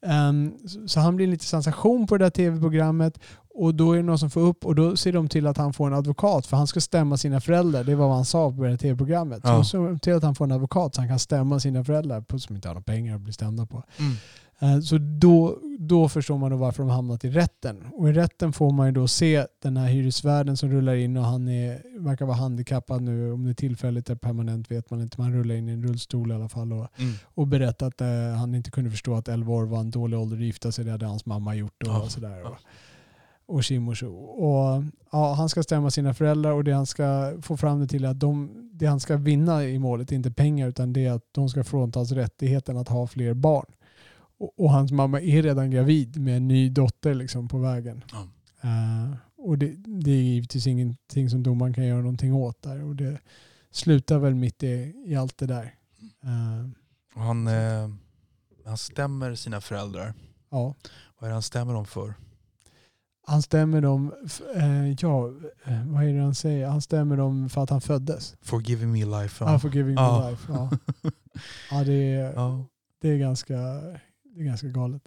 Ehm, 0.06 0.52
så, 0.68 0.88
så 0.88 1.00
han 1.00 1.16
blir 1.16 1.26
lite 1.26 1.44
sensation 1.44 2.06
på 2.06 2.18
det 2.18 2.24
där 2.24 2.30
tv-programmet 2.30 3.18
och 3.54 3.74
då 3.74 3.92
är 3.92 3.96
det 3.96 4.02
någon 4.02 4.18
som 4.18 4.30
får 4.30 4.40
upp 4.40 4.64
och 4.64 4.74
då 4.74 4.96
ser 4.96 5.12
de 5.12 5.28
till 5.28 5.46
att 5.46 5.56
han 5.56 5.72
får 5.72 5.86
en 5.86 5.94
advokat 5.94 6.46
för 6.46 6.56
han 6.56 6.66
ska 6.66 6.80
stämma 6.80 7.16
sina 7.16 7.40
föräldrar. 7.40 7.84
Det 7.84 7.94
var 7.94 8.06
vad 8.06 8.16
han 8.16 8.24
sa 8.24 8.50
på 8.52 8.62
det 8.62 8.70
här 8.70 8.76
tv-programmet. 8.76 9.40
Ja. 9.44 9.64
Så 9.64 9.76
de 9.76 9.94
ser 9.94 9.98
till 9.98 10.14
att 10.14 10.22
han 10.22 10.34
får 10.34 10.44
en 10.44 10.52
advokat 10.52 10.94
så 10.94 11.00
han 11.00 11.08
kan 11.08 11.18
stämma 11.18 11.60
sina 11.60 11.84
föräldrar 11.84 12.20
på, 12.20 12.38
som 12.38 12.56
inte 12.56 12.68
har 12.68 12.74
några 12.74 12.82
pengar 12.84 13.14
att 13.14 13.20
bli 13.20 13.32
stämda 13.32 13.66
på. 13.66 13.82
Mm. 13.98 14.12
Eh, 14.60 14.80
Så 14.80 14.98
då, 14.98 15.58
då 15.88 16.08
förstår 16.08 16.38
man 16.38 16.50
då 16.50 16.56
varför 16.56 16.82
de 16.82 16.90
hamnat 16.90 17.24
i 17.24 17.30
rätten. 17.30 17.84
Och 17.92 18.08
i 18.08 18.12
rätten 18.12 18.52
får 18.52 18.72
man 18.72 18.86
ju 18.86 18.92
då 18.92 19.08
se 19.08 19.46
den 19.62 19.76
här 19.76 19.86
hyresvärden 19.88 20.56
som 20.56 20.70
rullar 20.70 20.94
in 20.94 21.16
och 21.16 21.24
han 21.24 21.48
är, 21.48 21.82
verkar 21.98 22.26
vara 22.26 22.36
handikappad 22.36 23.02
nu. 23.02 23.32
Om 23.32 23.44
det 23.44 23.50
är 23.50 23.54
tillfälligt 23.54 24.08
eller 24.10 24.18
permanent 24.18 24.70
vet 24.70 24.90
man 24.90 25.00
inte. 25.00 25.20
Man 25.20 25.32
rullar 25.32 25.54
in 25.54 25.68
i 25.68 25.72
en 25.72 25.82
rullstol 25.82 26.30
i 26.30 26.34
alla 26.34 26.48
fall. 26.48 26.72
Och, 26.72 26.86
Mm. 26.98 27.12
och 27.24 27.46
berättar 27.46 27.86
att 27.86 28.00
eh, 28.00 28.08
han 28.38 28.54
inte 28.54 28.70
kunde 28.70 28.90
förstå 28.90 29.14
att 29.14 29.28
11 29.28 29.52
år 29.54 29.64
var 29.64 29.80
en 29.80 29.90
dålig 29.90 30.18
ålder 30.18 30.36
att 30.36 30.42
gifta 30.42 30.72
sig. 30.72 30.84
Det 30.84 30.90
hade 30.90 31.06
hans 31.06 31.26
mamma 31.26 31.54
gjort 31.54 31.82
och 31.82 31.88
Ja. 31.88 32.08
sådär. 32.08 32.38
Ja. 32.44 32.48
Och, 32.48 33.54
och 33.56 33.64
tjim 33.64 33.88
och 33.88 33.96
tjo. 33.96 34.14
Och 34.14 34.82
ja, 35.12 35.32
han 35.34 35.48
ska 35.48 35.62
stämma 35.62 35.90
sina 35.90 36.14
föräldrar 36.14 36.52
och 36.52 36.64
det 36.64 36.72
han 36.72 36.86
ska 36.86 37.34
få 37.42 37.56
fram 37.56 37.80
det 37.80 37.86
till 37.86 38.04
är 38.04 38.08
att 38.08 38.20
de, 38.20 38.50
det 38.72 38.86
han 38.86 39.00
ska 39.00 39.16
vinna 39.16 39.64
i 39.64 39.78
målet 39.78 40.12
är 40.12 40.16
inte 40.16 40.30
pengar 40.30 40.68
utan 40.68 40.92
det 40.92 41.06
är 41.06 41.12
att 41.12 41.24
de 41.32 41.48
ska 41.48 41.64
fråntas 41.64 42.12
rättigheten 42.12 42.76
att 42.76 42.88
ha 42.88 43.06
fler 43.06 43.34
barn. 43.34 43.66
Och, 44.38 44.60
och 44.60 44.70
hans 44.70 44.92
mamma 44.92 45.20
är 45.20 45.42
redan 45.42 45.70
gravid 45.70 46.20
med 46.20 46.36
en 46.36 46.48
ny 46.48 46.70
dotter 46.70 47.14
liksom 47.14 47.48
på 47.48 47.58
vägen. 47.58 48.04
Ja. 48.12 48.26
Eh, 48.60 49.16
och 49.36 49.58
det, 49.58 49.74
det 49.76 50.10
är 50.10 50.22
givetvis 50.22 50.66
ingenting 50.66 51.30
som 51.30 51.42
domaren 51.42 51.74
kan 51.74 51.84
göra 51.86 52.00
någonting 52.00 52.34
åt 52.34 52.62
där. 52.62 52.84
Och 52.84 52.96
det 52.96 53.18
slutar 53.70 54.18
väl 54.18 54.34
mitt 54.34 54.62
i, 54.62 54.94
i 55.06 55.16
allt 55.16 55.38
det 55.38 55.46
där. 55.46 55.74
Eh, 56.24 56.70
Och 57.14 57.22
han, 57.22 57.46
eh, 57.46 57.88
han 58.64 58.78
stämmer 58.78 59.34
sina 59.34 59.60
föräldrar. 59.60 60.14
ja. 60.50 60.74
Vad 61.20 61.28
är 61.28 61.28
det 61.28 61.34
han 61.34 61.42
stämmer 61.42 61.72
dem 61.74 61.86
för? 61.86 62.14
Han 63.26 63.42
stämmer 63.42 63.80
dem, 63.80 64.12
eh, 64.56 64.90
ja, 64.90 65.28
eh, 65.64 65.86
vad 65.86 66.04
är 66.04 66.12
det 66.12 66.22
han 66.22 66.34
säger? 66.34 66.66
Han 66.68 66.82
stämmer 66.82 67.16
dem 67.16 67.48
för 67.50 67.62
att 67.62 67.70
han 67.70 67.80
föddes. 67.80 68.36
For 68.42 68.62
giving 68.62 68.92
me 68.92 69.04
life. 69.22 69.44
Ja. 69.44 69.58
For 69.58 69.74
giving 69.76 69.94
me 69.94 70.30
life. 70.30 70.52
Ja, 70.52 70.70
ja, 71.70 71.84
det, 71.84 71.92
är, 72.14 72.32
Ja. 72.34 72.64
det, 73.00 73.08
är 73.08 73.18
ganska, 73.18 73.54
det 74.38 74.44
är 74.44 74.46
ganska 74.46 74.66
galet. 74.68 75.02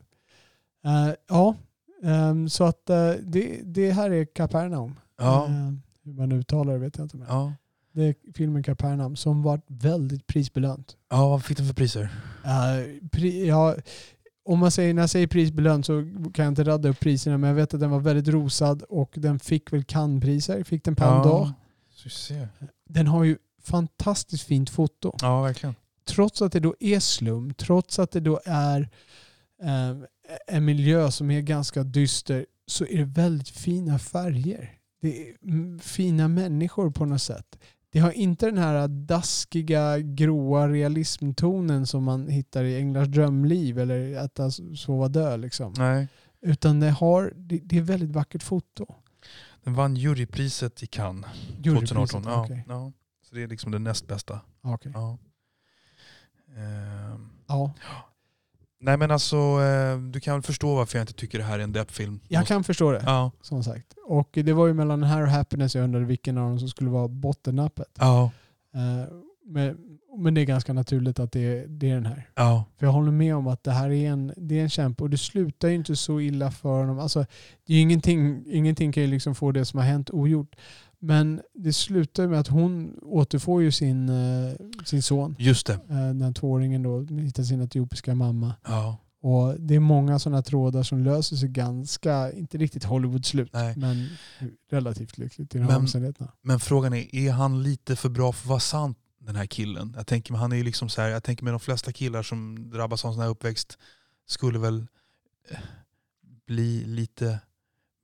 Eh, 0.86 1.10
ja, 1.30 1.56
ehm, 2.04 2.50
så 2.50 2.64
att 2.64 2.90
eh, 2.90 3.12
det, 3.24 3.62
det 3.64 3.92
här 3.92 4.12
är 4.12 4.26
Kapernaum. 4.26 4.96
Ja. 5.18 5.46
Eh, 5.46 5.72
hur 6.04 6.14
man 6.14 6.32
uttalar 6.32 6.74
det 6.74 6.80
vet 6.80 6.98
jag 6.98 7.06
inte. 7.06 7.18
Men 7.18 7.28
Ja. 7.30 7.54
Det 7.94 8.04
är 8.04 8.16
filmen 8.34 8.64
Kapernaum 8.64 9.16
som 9.16 9.44
var 9.44 9.62
väldigt 9.68 10.28
prisbelönt. 10.28 10.96
ja, 11.10 11.30
vad 11.30 11.44
fick 11.44 11.58
den 11.58 11.68
för 11.68 11.74
priser? 11.74 12.10
Eh, 12.46 13.10
pri, 13.12 13.48
ja, 13.48 13.76
om 14.46 14.60
man 14.60 14.72
säger, 14.72 14.94
när 14.94 15.02
jag 15.02 15.10
säger 15.10 15.28
prisbelönt 15.28 15.86
så 15.86 16.02
kan 16.34 16.46
jag 16.46 16.52
inte 16.52 16.64
radda 16.64 16.90
upp 16.90 17.00
priserna 17.00 17.38
men 17.38 17.48
jag 17.48 17.56
vet 17.56 17.74
att 17.74 17.80
den 17.80 17.90
var 17.90 18.00
väldigt 18.00 18.28
rosad 18.28 18.82
och 18.84 19.14
den 19.18 19.40
fick 19.40 19.74
väl 19.74 19.84
Cannes-priser. 19.84 20.64
Fick 20.64 20.84
den 20.84 20.96
d'Or. 20.96 21.52
Så 21.90 22.04
vi 22.04 22.10
ser. 22.10 22.48
Den 22.90 23.08
har 23.08 23.24
ju 23.24 23.38
fantastiskt 23.64 24.44
fint 24.44 24.70
foto. 24.70 25.16
Ja, 25.22 25.42
verkligen. 25.42 25.76
Trots 26.06 26.42
att 26.42 26.52
det 26.52 26.60
då 26.60 26.76
är 26.80 27.00
slum, 27.00 27.54
trots 27.54 28.00
att 28.00 28.12
det 28.12 28.20
då 28.20 28.40
är 28.46 28.90
eh, 29.64 29.98
en 30.48 30.66
miljö 30.66 31.12
som 31.12 31.32
är 31.32 31.42
ganska 31.42 31.84
dyster 31.84 32.46
så 32.68 32.86
är 32.86 32.98
det 32.98 33.04
väldigt 33.04 33.50
fina 33.50 34.00
färger. 34.00 34.78
Det 35.02 35.30
är 35.30 35.36
mm, 35.44 35.80
fina 35.80 36.28
människor 36.28 36.92
på 36.92 37.06
något 37.06 37.22
sätt. 37.22 37.58
Det 37.92 38.00
har 38.00 38.12
inte 38.12 38.46
den 38.46 38.58
här 38.58 38.88
daskiga, 38.88 40.00
gråa 40.00 40.68
realismtonen 40.68 41.88
som 41.88 42.04
man 42.04 42.28
hittar 42.28 42.64
i 42.64 42.78
Änglars 42.78 43.08
drömliv 43.08 43.80
eller 43.80 44.26
Äta, 44.26 44.52
sova, 44.52 45.08
dö. 45.08 45.38
Liksom. 45.38 45.74
Nej. 45.78 46.08
Utan 46.42 46.80
det, 46.80 46.90
har, 46.90 47.34
det, 47.36 47.60
det 47.64 47.78
är 47.78 47.82
väldigt 47.82 48.10
vackert 48.10 48.44
foto. 48.44 48.96
Den 49.64 49.74
vann 49.74 49.96
jurypriset 49.96 50.84
i 50.84 50.88
Cannes 50.88 51.26
Jurypriset, 51.64 51.98
2018. 51.98 52.58
Ja, 52.58 52.64
ja. 52.68 52.92
Så 53.30 53.36
det 53.36 53.44
är 53.44 53.48
liksom 53.48 53.72
det 53.72 53.80
näst 53.80 54.08
bästa. 54.08 54.40
Okej. 54.62 54.92
Ja. 54.96 55.18
Ehm. 56.58 57.30
Ja. 57.48 57.74
Nej 58.84 58.98
men 58.98 59.12
alltså, 59.12 59.36
eh, 59.38 59.98
du 59.98 60.20
kan 60.20 60.34
väl 60.34 60.42
förstå 60.42 60.76
varför 60.76 60.98
jag 60.98 61.04
inte 61.04 61.14
tycker 61.14 61.38
det 61.38 61.44
här 61.44 61.60
är 61.60 61.64
en 61.64 61.72
deppfilm. 61.72 62.20
Jag 62.28 62.48
kan 62.48 62.64
förstå 62.64 62.92
det. 62.92 63.02
Ja. 63.06 63.32
Som 63.42 63.64
sagt. 63.64 63.94
Och 64.06 64.30
det 64.32 64.54
var 64.54 64.68
ju 64.68 64.74
mellan 64.74 65.00
den 65.00 65.10
här 65.10 65.22
och 65.22 65.28
Happiness 65.30 65.76
jag 65.76 65.84
undrade 65.84 66.06
vilken 66.06 66.38
av 66.38 66.50
dem 66.50 66.60
som 66.60 66.68
skulle 66.70 66.90
vara 66.90 67.08
bottennappet. 67.08 67.88
Ja. 68.00 68.32
Eh, 68.74 69.14
men, 69.46 69.78
men 70.18 70.34
det 70.34 70.42
är 70.42 70.46
ganska 70.46 70.74
naturligt 70.74 71.20
att 71.20 71.32
det, 71.32 71.40
är- 71.40 71.68
det 71.68 71.90
är 71.90 71.96
den 71.96 72.06
här. 72.06 72.30
Ja. 72.36 72.66
För 72.78 72.86
jag 72.86 72.94
håller 72.94 73.12
med 73.12 73.36
om 73.36 73.48
att 73.48 73.64
det 73.64 73.72
här 73.72 73.90
är 73.92 74.10
en, 74.12 74.34
det 74.38 74.60
är 74.60 74.64
en 74.64 74.70
kämpe 74.70 75.04
och 75.04 75.10
det 75.10 75.18
slutar 75.18 75.68
ju 75.68 75.76
inte 75.76 75.96
så 75.96 76.20
illa 76.20 76.52
för 76.52 76.80
honom. 76.80 77.00
Alltså, 77.00 77.26
det 77.68 77.74
är 77.74 77.82
ingenting, 77.82 78.44
ingenting 78.48 78.92
kan 78.92 79.04
ju 79.04 79.10
liksom 79.10 79.36
få 79.36 79.52
det 79.52 79.66
som 79.66 79.80
har 79.80 79.86
hänt 79.86 80.10
ogjort. 80.10 80.56
Men 81.04 81.42
det 81.54 81.74
slutar 81.74 82.28
med 82.28 82.40
att 82.40 82.48
hon 82.48 83.00
återfår 83.02 83.62
ju 83.62 83.72
sin, 83.72 84.10
eh, 84.10 84.54
sin 84.86 85.02
son. 85.02 85.36
Just 85.40 85.68
det. 85.68 85.74
Eh, 85.74 86.14
den 86.14 86.34
tvååringen 86.34 86.84
då 86.84 87.04
hittar 87.04 87.44
sin 87.44 87.62
etiopiska 87.62 88.16
mamma. 88.16 88.54
Ja. 88.64 88.98
Och 89.22 89.60
det 89.60 89.76
är 89.76 89.80
många 89.80 90.20
sådana 90.20 90.42
trådar 90.42 90.84
som 90.84 91.04
löser 91.04 91.36
sig 91.36 91.50
ganska, 91.50 92.32
inte 92.32 92.58
riktigt 92.58 92.84
Hollywood-slut, 92.84 93.54
men 93.76 94.10
relativt 94.72 95.18
lyckligt 95.18 95.56
i 95.56 95.58
de 95.58 95.64
här 95.64 95.78
omständigheterna. 95.78 96.32
Men 96.42 96.60
frågan 96.60 96.94
är, 96.94 97.16
är 97.16 97.32
han 97.32 97.64
lite 97.64 97.96
för 97.96 98.10
bra 98.10 98.32
för 98.32 98.44
att 98.44 98.50
vara 98.50 98.60
sant 98.60 98.98
den 99.20 99.36
här 99.36 99.46
killen? 99.46 99.94
Jag 99.98 100.08
tänker, 100.08 100.34
han 100.34 100.52
är 100.52 100.56
ju 100.56 100.64
liksom 100.64 100.90
så 100.90 101.02
här, 101.02 101.10
jag 101.10 101.24
tänker 101.24 101.44
med 101.44 101.54
de 101.54 101.60
flesta 101.60 101.92
killar 101.92 102.24
som 102.24 102.70
drabbas 102.70 103.06
av 103.06 103.10
en 103.10 103.16
sån 103.16 103.24
här 103.24 103.30
uppväxt 103.30 103.78
skulle 104.28 104.60
väl 104.60 104.88
eh, 105.50 105.58
bli 106.48 106.86
lite 106.86 107.40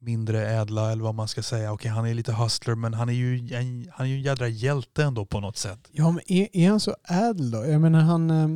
mindre 0.08 0.48
ädla 0.52 0.92
eller 0.92 1.04
vad 1.04 1.16
man 1.16 1.28
ska 1.28 1.44
säga. 1.44 1.74
Okej, 1.74 1.92
han 1.92 2.06
är 2.08 2.14
lite 2.14 2.34
hustler 2.34 2.76
men 2.76 2.94
han 2.94 3.10
är 3.10 3.14
ju 3.14 3.38
en, 3.56 3.88
han 3.94 4.06
är 4.06 4.10
ju 4.10 4.16
en 4.16 4.22
jädra 4.22 4.48
hjälte 4.48 5.04
ändå 5.04 5.26
på 5.26 5.40
något 5.40 5.58
sätt. 5.58 5.80
Ja, 5.92 6.12
men 6.12 6.22
är, 6.32 6.48
är 6.54 6.70
han 6.70 6.80
så 6.80 6.96
ädel 7.10 7.52
då? 7.52 7.66
Jag 7.66 7.82
menar 7.82 8.00
han, 8.00 8.30
eh, 8.32 8.48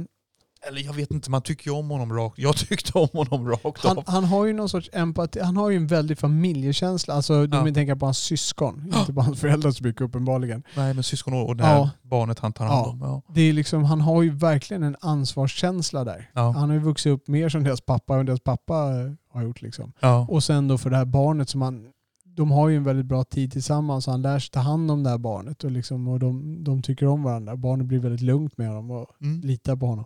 Eller 0.67 0.81
jag 0.81 0.93
vet 0.93 1.11
inte, 1.11 1.29
man 1.31 1.41
tycker 1.41 1.71
ju 1.71 1.77
om 1.77 1.89
honom 1.89 2.13
rakt. 2.13 2.39
Jag 2.39 2.55
tyckte 2.57 2.97
om 2.97 3.07
honom 3.13 3.49
rakt 3.49 3.83
Han, 3.83 3.97
av. 3.97 4.03
han 4.07 4.23
har 4.23 4.45
ju 4.45 4.53
någon 4.53 4.69
sorts 4.69 4.89
empati, 4.93 5.39
han 5.39 5.57
har 5.57 5.69
ju 5.69 5.77
en 5.77 5.87
väldig 5.87 6.17
familjekänsla. 6.19 7.13
Alltså, 7.13 7.47
du 7.47 7.57
Ja. 7.57 7.63
vill 7.63 7.73
tänka 7.73 7.95
på 7.95 8.05
hans 8.05 8.17
syskon, 8.17 8.93
inte 8.99 9.13
på 9.13 9.21
hans 9.21 9.39
föräldrar 9.39 9.71
så 9.71 9.83
mycket 9.83 10.01
uppenbarligen. 10.01 10.63
Nej 10.75 10.93
men 10.93 11.03
syskon 11.03 11.33
och 11.33 11.55
det 11.55 11.63
här 11.63 11.75
Ja. 11.75 11.89
barnet 12.01 12.39
han 12.39 12.53
tar 12.53 12.65
hand 12.65 12.87
om. 12.87 13.01
Ja. 13.01 13.21
Det 13.35 13.41
är 13.41 13.53
liksom, 13.53 13.83
han 13.83 14.01
har 14.01 14.21
ju 14.23 14.29
verkligen 14.35 14.83
en 14.83 14.95
ansvarskänsla 15.01 16.03
där. 16.03 16.29
Han 16.33 16.55
har 16.55 16.73
ju 16.73 16.79
vuxit 16.79 17.11
upp 17.11 17.27
mer 17.27 17.49
som 17.49 17.63
deras 17.63 17.81
pappa 17.81 18.17
än 18.17 18.25
deras 18.25 18.39
pappa 18.43 18.75
eh, 18.75 19.11
har 19.31 19.43
gjort. 19.43 19.61
Liksom. 19.61 19.93
Ja. 19.99 20.25
Och 20.29 20.43
sen 20.43 20.67
då 20.67 20.77
för 20.77 20.89
det 20.89 20.97
här 20.97 21.05
barnet 21.05 21.49
som 21.49 21.61
han, 21.61 21.87
de 22.23 22.51
har 22.51 22.69
ju 22.69 22.77
en 22.77 22.83
väldigt 22.83 23.05
bra 23.05 23.23
tid 23.23 23.51
tillsammans 23.51 24.07
och 24.07 24.11
han 24.13 24.21
lär 24.21 24.39
sig 24.39 24.49
ta 24.51 24.59
hand 24.59 24.91
om 24.91 25.03
det 25.03 25.09
här 25.09 25.17
barnet 25.17 25.63
och, 25.63 25.71
liksom, 25.71 26.07
och 26.07 26.19
de, 26.19 26.63
de 26.63 26.81
tycker 26.81 27.05
om 27.07 27.23
varandra. 27.23 27.55
Barnet 27.55 27.85
blir 27.87 27.99
väldigt 27.99 28.21
lugnt 28.21 28.57
med 28.57 28.67
honom 28.67 28.91
och 28.91 29.07
Mm. 29.21 29.41
litar 29.41 29.75
på 29.75 29.85
honom. 29.85 30.05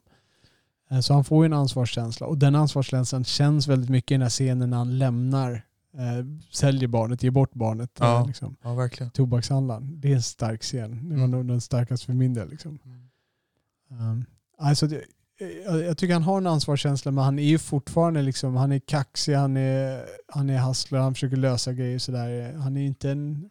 Eh, 0.90 1.00
Så 1.00 1.14
han 1.14 1.24
får 1.24 1.44
ju 1.44 1.46
en 1.46 1.54
ansvarskänsla 1.54 2.28
och 2.28 2.38
den 2.38 2.56
ansvarskänslan 2.56 3.24
känns 3.24 3.68
väldigt 3.68 3.90
mycket 3.90 4.12
i 4.12 4.14
den 4.14 4.22
här 4.22 4.30
scenen 4.30 4.70
när 4.70 4.78
han 4.78 4.98
lämnar, 4.98 5.52
eh, 5.94 6.26
säljer 6.52 6.88
barnet, 6.88 7.24
ger 7.24 7.32
bort 7.32 7.54
barnet 7.54 7.92
Ja. 8.00 8.20
eh, 8.22 8.28
liksom, 8.28 8.56
ja, 8.64 8.74
verkligen. 8.74 9.12
tobakshandlaren. 9.12 10.02
Det 10.02 10.12
är 10.12 10.16
en 10.16 10.22
stark 10.22 10.62
scen. 10.62 10.92
Det 11.10 11.16
var 11.16 11.24
Mm. 11.24 11.32
nog 11.32 11.48
den 11.48 11.62
starkaste 11.62 12.06
för 12.06 12.14
min 12.14 12.34
del. 12.34 12.50
Liksom. 12.50 12.80
Um, 13.90 14.26
alltså 14.58 14.88
det, 14.88 15.02
jag, 15.66 15.98
tycker 15.98 16.14
han 16.14 16.24
har 16.24 16.38
en 16.38 16.48
ansvarskänsla 16.48 17.12
men 17.12 17.24
han 17.24 17.40
är 17.40 17.44
ju 17.44 17.58
fortfarande 17.58 18.22
liksom, 18.22 18.56
han 18.56 18.72
är 18.72 18.80
kaxig, 18.80 19.34
han 19.34 19.58
är, 19.58 20.06
han 20.28 20.50
är 20.50 20.58
hustler, 20.60 21.00
han 21.00 21.14
försöker 21.14 21.38
lösa 21.38 21.74
grejer 21.74 22.00
sådär. 22.00 22.54
Han 22.54 22.78
är 22.78 22.82
inte 22.86 23.10
en 23.12 23.50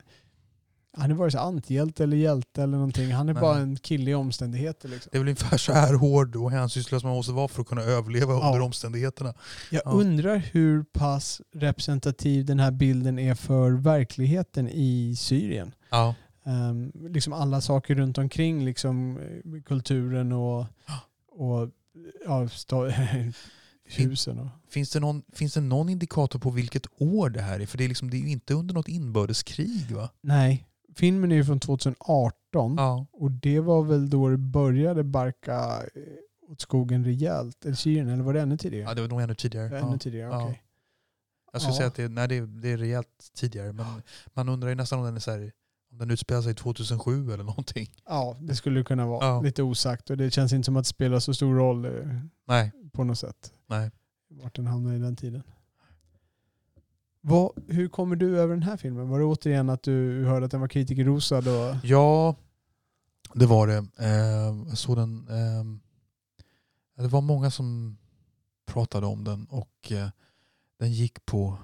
han 0.96 1.10
är 1.10 1.14
vare 1.14 1.30
sig 1.30 1.40
antihjälte 1.40 2.02
eller 2.04 2.16
hjälte 2.16 2.62
eller 2.62 2.72
någonting. 2.76 3.12
Han 3.12 3.28
är 3.28 3.32
Nej. 3.34 3.40
bara 3.40 3.58
en 3.58 3.76
kille 3.76 4.10
i 4.10 4.14
omständigheter. 4.14 4.88
Liksom. 4.88 5.08
Det 5.12 5.18
är 5.18 5.20
väl 5.20 5.28
ungefär 5.28 5.56
så 5.56 5.72
här 5.72 5.94
hård 5.94 6.36
och 6.36 6.50
hänsynslös 6.50 7.04
man 7.04 7.12
måste 7.12 7.32
vara 7.32 7.48
för 7.48 7.60
att 7.62 7.68
kunna 7.68 7.82
överleva 7.82 8.32
Ja. 8.32 8.46
under 8.46 8.60
omständigheterna. 8.60 9.34
Jag 9.70 9.82
Ja. 9.84 9.90
undrar 9.90 10.36
hur 10.36 10.82
pass 10.82 11.40
representativ 11.54 12.44
den 12.44 12.60
här 12.60 12.70
bilden 12.70 13.18
är 13.18 13.34
för 13.34 13.70
verkligheten 13.70 14.68
i 14.68 15.16
Syrien. 15.18 15.74
Ja. 15.90 16.14
Um, 16.46 16.92
liksom 16.94 17.32
alla 17.32 17.60
saker 17.60 17.94
runt 17.94 18.18
omkring, 18.18 18.64
liksom, 18.64 19.18
eh, 19.18 19.62
kulturen 19.62 20.32
och, 20.32 20.66
och 21.34 21.70
ja, 22.24 22.44
sta- 22.46 22.90
husen. 23.84 24.38
Och, 24.38 24.48
Finns, 24.68 24.90
det 24.90 25.00
någon, 25.00 25.22
finns 25.32 25.54
det 25.54 25.60
någon 25.60 25.88
indikator 25.88 26.38
på 26.38 26.50
vilket 26.50 26.86
år 26.96 27.30
det 27.30 27.40
här 27.42 27.60
är? 27.60 27.66
För 27.66 27.78
det 27.78 27.84
är, 27.84 27.88
liksom, 27.88 28.10
det 28.10 28.16
är 28.16 28.18
ju 28.18 28.30
inte 28.30 28.54
under 28.54 28.74
något 28.74 28.88
inbördeskrig 28.88 29.90
va? 29.90 30.10
nej, 30.20 30.68
filmen 30.96 31.32
är 31.32 31.36
ju 31.36 31.44
från 31.44 31.60
2018 31.60 32.34
Ja. 32.76 33.06
och 33.12 33.30
det 33.30 33.60
var 33.60 33.82
väl 33.82 34.10
då 34.10 34.28
det 34.28 34.36
började 34.36 35.04
barka 35.04 35.54
eh, 35.94 36.02
åt 36.50 36.60
skogen 36.60 37.04
rejält. 37.04 37.64
Eller 37.64 37.74
Syrien, 37.74 38.08
eller 38.08 38.22
var 38.24 38.34
det 38.34 38.40
ännu 38.40 38.56
tidigare? 38.56 38.84
ja, 38.88 38.94
det 38.94 39.00
var 39.00 39.08
nog 39.08 39.20
ännu 39.22 39.34
tidigare. 39.34 39.78
Ännu 39.78 39.92
Ja. 39.92 39.98
tidigare, 39.98 40.30
Ja. 40.30 40.44
okej. 40.44 40.62
Jag 41.52 41.62
skulle 41.62 41.74
Ja. 41.74 41.76
säga 41.78 41.88
att 41.88 41.94
det, 41.94 42.08
nej, 42.08 42.28
det, 42.28 42.34
är, 42.36 42.42
det 42.46 42.68
är 42.68 42.76
rejält 42.76 43.30
tidigare. 43.34 43.72
Men 43.72 43.86
man 44.34 44.48
undrar 44.48 44.68
ju 44.68 44.74
nästan 44.74 44.98
om 44.98 45.04
den, 45.04 45.16
är 45.16 45.20
så 45.20 45.30
här, 45.30 45.52
om 45.94 45.98
den 45.98 46.10
utspelar 46.10 46.42
sig 46.42 46.54
2007 46.54 47.32
eller 47.32 47.44
någonting. 47.44 47.90
Ja, 48.06 48.36
det 48.40 48.54
skulle 48.56 48.84
kunna 48.84 49.06
vara. 49.06 49.26
Ja. 49.26 49.40
Lite 49.42 49.62
osagt 49.62 50.10
och 50.10 50.16
det 50.16 50.30
känns 50.30 50.52
inte 50.52 50.66
som 50.66 50.76
att 50.76 50.84
det 50.84 50.88
spelar 50.88 51.18
så 51.18 51.34
stor 51.34 51.54
roll 51.54 51.84
eh, 51.84 51.90
Nej. 52.46 52.72
på 52.92 53.04
något 53.04 53.18
sätt. 53.18 53.52
nej. 53.66 53.90
Vart 54.28 54.56
den 54.56 54.66
hamnar 54.66 54.94
i 54.94 54.98
den 54.98 55.16
tiden. 55.16 55.42
Vad, 57.20 57.50
hur 57.68 57.88
kommer 57.88 58.16
du 58.16 58.38
över 58.40 58.54
den 58.54 58.62
här 58.62 58.76
filmen? 58.76 59.08
Var 59.08 59.18
det 59.18 59.24
återigen 59.24 59.70
att 59.70 59.82
du 59.82 60.24
hörde 60.24 60.44
att 60.46 60.50
den 60.50 60.60
var 60.60 60.68
kritikerrosad? 60.68 61.48
Och, 61.48 61.76
Ja, 61.82 62.34
det 63.34 63.46
var 63.46 63.66
det. 63.66 63.86
Eh, 63.98 64.68
jag 64.68 64.78
såg 64.78 64.96
den. 64.96 65.28
Eh, 65.28 65.64
det 67.02 67.08
var 67.08 67.20
många 67.20 67.50
som 67.50 67.96
pratade 68.66 69.06
om 69.06 69.24
den 69.24 69.44
och 69.44 69.92
eh, 69.92 70.08
den 70.78 70.92
gick 70.92 71.26
på, 71.26 71.58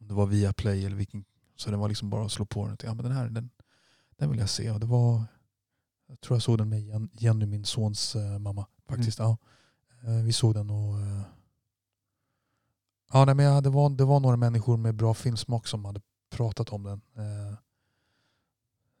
om 0.00 0.08
det 0.08 0.14
var 0.14 0.26
via 0.26 0.52
play 0.52 0.86
eller 0.86 0.96
vilken, 0.96 1.24
så 1.56 1.70
det 1.70 1.76
var 1.76 1.88
liksom 1.88 2.10
bara 2.10 2.24
att 2.24 2.32
slå 2.32 2.44
på 2.46 2.66
den. 2.66 2.76
Ja, 2.82 2.94
men 2.94 3.04
den 3.04 3.12
här 3.12 3.28
den, 3.28 3.50
den 4.18 4.30
vill 4.30 4.40
jag 4.40 4.48
se. 4.48 4.70
Och 4.70 4.80
det 4.80 4.86
var, 4.86 5.24
jag 6.08 6.20
tror 6.20 6.36
jag 6.36 6.42
såg 6.42 6.58
den 6.58 6.68
med 6.68 6.80
Jen- 6.80 7.10
Jenny, 7.12 7.46
min 7.46 7.64
sons 7.64 8.16
eh, 8.16 8.38
mamma. 8.38 8.66
Faktiskt. 8.88 9.18
Ja. 9.18 9.36
Eh, 10.04 10.24
vi 10.24 10.32
såg 10.32 10.54
den 10.54 10.70
och 10.70 10.98
eh, 11.00 11.20
ja, 13.12 13.24
nej, 13.24 13.34
men 13.34 13.44
jag, 13.46 13.62
det, 13.62 13.70
var, 13.70 13.90
det 13.90 14.04
var 14.04 14.20
några 14.20 14.36
människor 14.36 14.76
med 14.76 14.94
bra 14.94 15.14
filmsmak 15.14 15.66
som 15.66 15.84
hade 15.84 16.00
pratat 16.30 16.68
om 16.70 16.82
den. 16.82 17.00
Eh, 17.16 17.54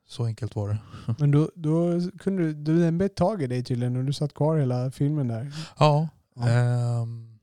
så 0.06 0.24
enkelt 0.24 0.56
var 0.56 0.68
det. 0.68 0.78
men 1.18 1.30
då, 1.30 1.50
då 1.54 2.00
kunde 2.18 2.42
du, 2.42 2.54
du, 2.54 2.80
den 2.80 2.98
bet 2.98 3.16
tag 3.16 3.42
i 3.42 3.46
dig 3.46 3.64
tydligen 3.64 3.96
och 3.96 4.04
du 4.04 4.12
satt 4.12 4.34
kvar 4.34 4.56
hela 4.58 4.90
filmen 4.90 5.28
där. 5.28 5.52
Ja, 5.78 6.08
Ja. 6.34 6.48
Ehm, 6.48 7.38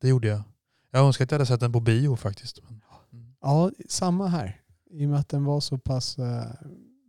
det 0.00 0.08
gjorde 0.08 0.28
jag. 0.28 0.42
Jag 0.90 1.06
önskar 1.06 1.24
att 1.24 1.30
jag 1.30 1.38
hade 1.38 1.46
sett 1.46 1.60
den 1.60 1.72
på 1.72 1.80
bio 1.80 2.16
faktiskt. 2.16 2.58
Mm. 2.58 2.80
Ja, 3.40 3.70
samma 3.88 4.26
här. 4.26 4.60
I 4.90 5.06
och 5.06 5.10
med 5.10 5.20
att 5.20 5.28
den 5.28 5.44
var 5.44 5.60
så 5.60 5.78
pass... 5.78 6.18
eh, 6.18 6.46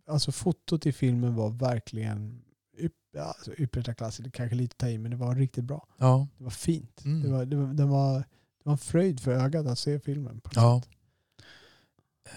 Alltså 0.09 0.31
fotot 0.31 0.85
i 0.85 0.91
filmen 0.91 1.35
var 1.35 1.49
verkligen 1.49 2.41
alltså 3.17 3.53
yppersta. 3.57 4.11
Det 4.23 4.31
kanske 4.31 4.55
lite 4.55 4.75
ta 4.75 4.89
i, 4.89 4.97
men 4.97 5.11
det 5.11 5.17
var 5.17 5.35
riktigt 5.35 5.63
bra. 5.63 5.87
Ja, 5.97 6.27
Det 6.37 6.43
var 6.43 6.51
fint. 6.51 7.05
Mm. 7.05 7.21
Det, 7.21 7.29
var, 7.29 7.45
det, 7.45 7.55
var, 7.55 7.73
den 7.73 7.89
var, 7.89 8.19
det 8.19 8.63
var 8.63 8.71
en 8.71 8.77
fröjd 8.77 9.19
för 9.19 9.31
ögat 9.31 9.67
att 9.67 9.79
se 9.79 9.99
filmen. 9.99 10.41
Ja. 10.55 10.81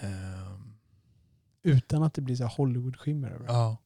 Ehm, 0.01 0.73
Utan 1.63 2.03
att 2.03 2.13
det 2.13 2.21
blir 2.21 2.35
så 2.35 2.45
Hollywood-skimmer 2.45 3.29
över 3.29 3.47
det. 3.47 3.53
ja. 3.53 3.77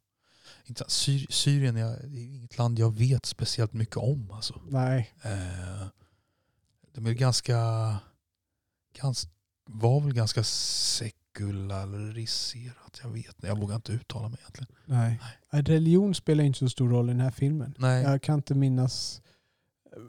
Syr, 0.87 1.25
Syrien 1.29 1.77
är, 1.77 2.07
det 2.07 2.19
är 2.19 2.23
inget 2.35 2.57
land 2.57 2.79
jag 2.79 2.95
vet 2.95 3.25
speciellt 3.25 3.73
mycket 3.73 3.97
om. 3.97 4.31
Alltså. 4.31 4.61
Nej. 4.69 5.13
Eh, 5.23 5.87
de 6.93 7.05
är 7.05 7.13
ganska, 7.13 7.59
ganska, 9.01 9.29
var 9.65 10.01
väl 10.01 10.13
ganska 10.13 10.43
sekulariserat. 11.37 12.99
Jag 13.03 13.09
vet 13.09 13.35
jag 13.41 13.59
vågar 13.59 13.75
inte 13.75 13.91
uttala 13.91 14.29
mig 14.29 14.39
egentligen. 14.41 14.71
Nej. 14.85 15.19
Religion 15.49 16.15
spelar 16.15 16.43
inte 16.43 16.59
så 16.59 16.69
stor 16.69 16.89
roll 16.89 17.09
i 17.09 17.13
den 17.13 17.21
här 17.21 17.31
filmen. 17.31 17.73
Nej. 17.77 18.03
Jag 18.03 18.21
kan 18.21 18.35
inte 18.35 18.55
minnas 18.55 19.21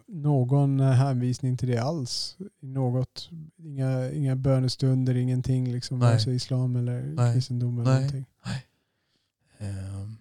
någon 0.06 0.80
hänvisning 0.80 1.56
till 1.56 1.68
det 1.68 1.78
alls. 1.78 2.36
Något, 2.60 3.30
inga, 3.56 4.10
inga 4.10 4.36
bönestunder, 4.36 5.14
ingenting. 5.14 5.72
Liksom, 5.72 5.98
Nej. 5.98 6.08
vare 6.08 6.20
sig 6.20 6.34
islam 6.34 6.76
eller 6.76 7.02
Nej. 7.02 7.34
kristendom. 7.34 7.78
Eller 7.78 7.90
Nej. 7.90 8.00
någonting. 8.00 8.24
Ehm, 9.58 10.16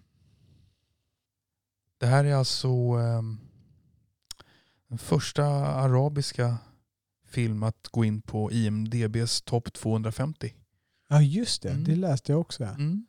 det 1.97 2.05
här 2.05 2.25
är 2.25 2.35
alltså 2.35 2.67
ehm, 2.67 3.37
den 4.87 4.97
första 4.97 5.45
arabiska 5.67 6.57
film 7.25 7.63
att 7.63 7.87
gå 7.91 8.05
in 8.05 8.21
på 8.21 8.51
IMDBs 8.51 9.41
topp 9.41 9.73
250. 9.73 10.53
Ja 11.07 11.21
just 11.21 11.61
det, 11.61 11.69
Mm. 11.69 11.83
det 11.83 11.95
läste 11.95 12.31
jag 12.31 12.41
också. 12.41 12.63
Ja. 12.63 12.69
Mm. 12.69 13.05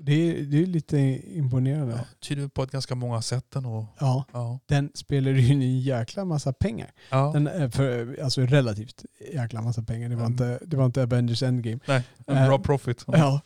Det, 0.00 0.12
är, 0.12 0.42
det 0.42 0.62
är 0.62 0.66
lite 0.66 0.98
imponerande. 1.36 1.92
Ja, 1.92 1.98
Ja. 1.98 2.04
tyder 2.28 2.48
på 2.48 2.62
att 2.62 2.70
ganska 2.70 2.94
många 2.94 3.22
sett 3.22 3.50
den. 3.50 3.66
Och, 3.66 3.84
ja. 4.00 4.24
Den 4.66 4.90
spelar 4.94 5.30
ju 5.30 5.48
in 5.52 5.62
en 5.62 5.80
jäkla 5.80 6.24
massa 6.24 6.52
pengar. 6.52 6.90
Ja. 7.10 7.30
Den 7.34 7.46
är 7.46 7.68
för, 7.68 8.18
alltså 8.22 8.40
relativt 8.40 9.04
jäkla 9.34 9.62
massa 9.62 9.82
pengar. 9.82 10.08
Det 10.08 10.14
var, 10.16 10.22
Mm. 10.26 10.32
inte, 10.32 10.58
det 10.66 10.76
var 10.76 10.86
inte 10.86 11.02
Avengers 11.02 11.42
Endgame. 11.42 11.78
Nej, 11.88 12.02
en 12.26 12.36
Eh, 12.36 12.46
bra 12.46 12.58
profit. 12.58 13.04
Ja. 13.06 13.40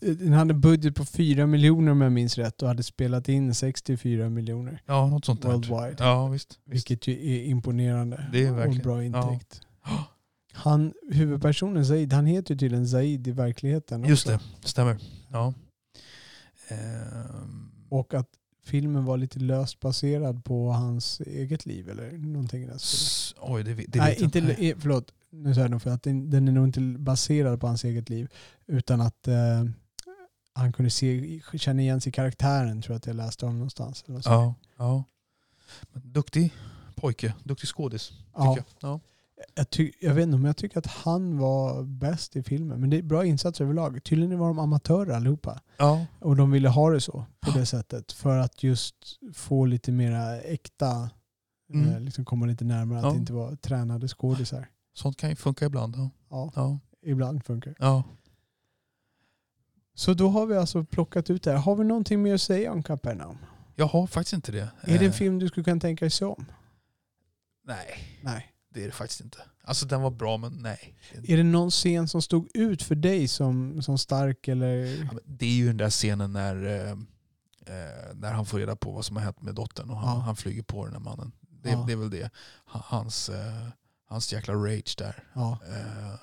Den 0.00 0.32
hade 0.32 0.54
en 0.54 0.60
budget 0.60 0.94
på 0.94 1.04
4 1.04 1.46
miljoner 1.46 1.92
om 1.92 2.00
jag 2.00 2.12
minns 2.12 2.38
rätt 2.38 2.62
och 2.62 2.68
hade 2.68 2.82
spelat 2.82 3.28
in 3.28 3.54
64 3.54 4.28
miljoner 4.30 4.82
Ja, 4.86 5.06
något 5.06 5.24
sånt 5.24 5.42
där. 5.42 5.48
worldwide. 5.52 5.96
Ja, 5.98 6.28
visst. 6.28 6.48
visst. 6.48 6.60
Vilket 6.90 7.06
ju 7.06 7.12
är 7.34 7.44
imponerande. 7.44 8.28
Det 8.32 8.46
är 8.46 8.50
och 8.52 8.58
verkligen- 8.58 8.82
bra 8.82 9.04
ja. 9.04 9.40
Han, 10.52 10.94
huvudpersonen 11.10 11.86
Zaid, 11.86 12.12
han 12.12 12.26
heter 12.26 12.54
ju 12.54 12.58
tydligen 12.58 12.88
Zaid 12.88 13.26
i 13.28 13.30
verkligheten 13.30 14.04
Just 14.04 14.26
också. 14.28 14.40
det, 14.62 14.68
stämmer. 14.68 14.96
Ja. 15.32 15.54
Ehm, 16.68 17.70
Och 17.88 18.14
att 18.14 18.28
filmen 18.64 19.04
var 19.04 19.16
lite 19.16 19.38
löst 19.38 19.80
baserad 19.80 20.44
på 20.44 20.72
hans 20.72 21.20
eget 21.20 21.66
liv 21.66 21.88
eller 21.90 22.12
någonting 22.18 22.60
stilen. 22.62 22.76
s- 22.76 23.34
oj, 23.40 23.62
det, 23.64 23.74
det 23.74 23.98
Nej, 23.98 24.16
inte, 24.22 24.38
inte. 24.38 24.52
eh, 24.54 24.76
förlåt. 24.78 25.12
Nu 25.30 25.54
säger 25.54 25.68
jag 25.68 25.82
för 25.82 25.90
att 25.90 26.02
den, 26.02 26.30
den 26.30 26.48
är 26.48 26.52
nog 26.52 26.66
inte 26.68 26.80
baserad 26.80 27.60
på 27.60 27.66
hans 27.66 27.84
eget 27.84 28.08
liv. 28.10 28.28
Utan 28.66 29.00
att 29.00 29.28
eh, 29.28 29.64
han 30.54 30.72
kunde 30.72 30.90
se, 30.90 31.40
känna 31.54 31.82
igen 31.82 32.00
sig 32.00 32.10
i 32.10 32.12
karaktären 32.12 32.82
tror 32.82 32.94
jag 32.94 32.98
att 32.98 33.06
jag 33.06 33.16
läste 33.16 33.46
om 33.46 33.54
någonstans. 33.54 34.04
Eller 34.08 34.20
så. 34.20 34.30
Ja, 34.30 34.54
ja. 34.78 35.04
Duktig 35.92 36.52
pojke, 36.94 37.34
duktig 37.44 37.68
skådis. 37.68 38.08
Tycker 38.08 38.24
Ja. 38.34 38.56
jag. 38.56 38.64
Ja. 38.80 39.00
Jag, 39.54 39.70
ty, 39.70 39.92
jag 40.00 40.14
vet 40.14 40.22
inte 40.22 40.36
om 40.36 40.44
jag 40.44 40.56
tycker 40.56 40.78
att 40.78 40.86
han 40.86 41.38
var 41.38 41.82
bäst 41.82 42.36
i 42.36 42.42
filmen. 42.42 42.80
Men 42.80 42.90
det 42.90 42.98
är 42.98 43.02
bra 43.02 43.24
insats 43.24 43.60
överlag. 43.60 44.04
Tydligen 44.04 44.38
var 44.38 44.46
de 44.46 44.58
amatörer 44.58 45.12
allihopa. 45.16 45.60
Ja. 45.76 46.06
Och 46.20 46.36
de 46.36 46.50
ville 46.50 46.68
ha 46.68 46.90
det 46.90 47.00
så, 47.00 47.24
på 47.40 47.50
det 47.50 47.66
sättet. 47.66 48.12
För 48.12 48.36
att 48.38 48.62
just 48.62 48.96
få 49.34 49.64
lite 49.64 49.92
mera 49.92 50.40
äkta, 50.40 51.10
Mm. 51.72 51.90
eh, 51.92 52.00
liksom 52.00 52.24
komma 52.24 52.46
lite 52.46 52.64
närmare. 52.64 52.98
Att 52.98 53.04
Ja. 53.04 53.10
det 53.10 53.16
inte 53.18 53.32
var 53.32 53.56
tränade 53.56 54.08
skådisar. 54.08 54.68
Sånt 54.94 55.16
kan 55.16 55.30
ju 55.30 55.36
funka 55.36 55.64
ibland. 55.66 55.96
Ja. 55.96 56.10
Ja, 56.30 56.52
Ja. 56.54 56.78
ibland 57.02 57.44
funkar 57.44 57.74
Ja. 57.78 58.02
Så 59.94 60.14
då 60.14 60.28
har 60.28 60.46
vi 60.46 60.56
alltså 60.56 60.84
plockat 60.84 61.30
ut 61.30 61.42
det 61.42 61.50
här. 61.50 61.58
Har 61.58 61.76
vi 61.76 61.84
någonting 61.84 62.22
mer 62.22 62.34
att 62.34 62.40
säga 62.40 62.72
om 62.72 62.82
Kapernaum? 62.82 63.38
Jag 63.76 63.86
har 63.86 64.06
faktiskt 64.06 64.32
inte 64.32 64.52
det. 64.52 64.70
Är 64.80 64.98
det 64.98 65.04
en 65.04 65.10
Eh, 65.10 65.12
film 65.12 65.38
du 65.38 65.48
skulle 65.48 65.64
kunna 65.64 65.80
tänka 65.80 66.04
dig 66.04 66.10
se 66.10 66.24
om? 66.24 66.44
Nej, 67.64 67.86
Nej. 68.22 68.49
Det 68.70 68.82
är 68.82 68.86
det 68.86 68.92
faktiskt 68.92 69.20
inte. 69.20 69.38
Alltså 69.64 69.86
den 69.86 70.02
var 70.02 70.10
bra 70.10 70.36
men 70.36 70.52
nej. 70.52 70.94
Är 71.24 71.36
det 71.36 71.42
någon 71.42 71.70
scen 71.70 72.08
som 72.08 72.22
stod 72.22 72.48
ut 72.56 72.82
för 72.82 72.94
dig 72.94 73.28
som, 73.28 73.82
som 73.82 73.98
stark 73.98 74.48
eller? 74.48 74.74
Ja, 75.12 75.18
det 75.24 75.46
är 75.46 75.50
ju 75.54 75.66
den 75.66 75.76
där 75.76 75.90
scenen 75.90 76.32
när, 76.32 76.64
eh, 76.66 76.90
eh, 77.76 78.14
när 78.14 78.32
han 78.32 78.46
får 78.46 78.58
reda 78.58 78.76
på 78.76 78.92
vad 78.92 79.04
som 79.04 79.16
har 79.16 79.22
hänt 79.22 79.42
med 79.42 79.54
dottern 79.54 79.90
och 79.90 79.96
han, 79.96 80.16
Ja. 80.16 80.22
han 80.22 80.36
flyger 80.36 80.62
på 80.62 80.84
den 80.84 80.92
här 80.94 81.00
mannen. 81.00 81.32
Det, 81.62 81.70
Ja. 81.70 81.84
det 81.86 81.92
är 81.92 81.96
väl 81.96 82.10
det. 82.10 82.30
Ha- 82.66 82.82
Hans, 82.84 83.28
eh, 83.28 83.68
hans 84.06 84.32
jäkla 84.32 84.54
rage 84.54 84.94
där. 84.98 85.24
Ja. 85.34 85.58
Eh, 85.68 86.14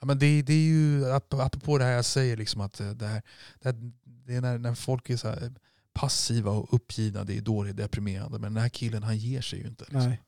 ja, 0.00 0.06
men 0.06 0.18
det, 0.18 0.42
det 0.42 0.52
är 0.52 0.66
ju, 0.66 1.04
ap- 1.04 1.40
apropå 1.42 1.78
det 1.78 1.84
här 1.84 1.92
jag 1.92 2.04
säger, 2.04 2.36
liksom 2.36 2.60
att 2.60 2.80
eh, 2.80 2.90
det, 2.90 3.06
här, 3.06 3.22
det, 3.62 3.68
här, 3.68 3.92
det 4.04 4.34
är 4.36 4.40
när, 4.40 4.58
när 4.58 4.74
folk 4.74 5.10
är 5.10 5.16
så 5.16 5.28
här 5.28 5.52
passiva 5.92 6.50
och 6.50 6.74
uppgivna, 6.74 7.24
det 7.24 7.36
är 7.36 7.40
då 7.40 7.62
det 7.62 7.70
är 7.70 7.74
deprimerande. 7.74 8.38
Men 8.38 8.54
den 8.54 8.62
här 8.62 8.68
killen 8.68 9.02
han 9.02 9.16
ger 9.18 9.40
sig 9.40 9.58
ju 9.58 9.66
inte. 9.66 9.84
Liksom. 9.84 10.00
Nej. 10.08 10.20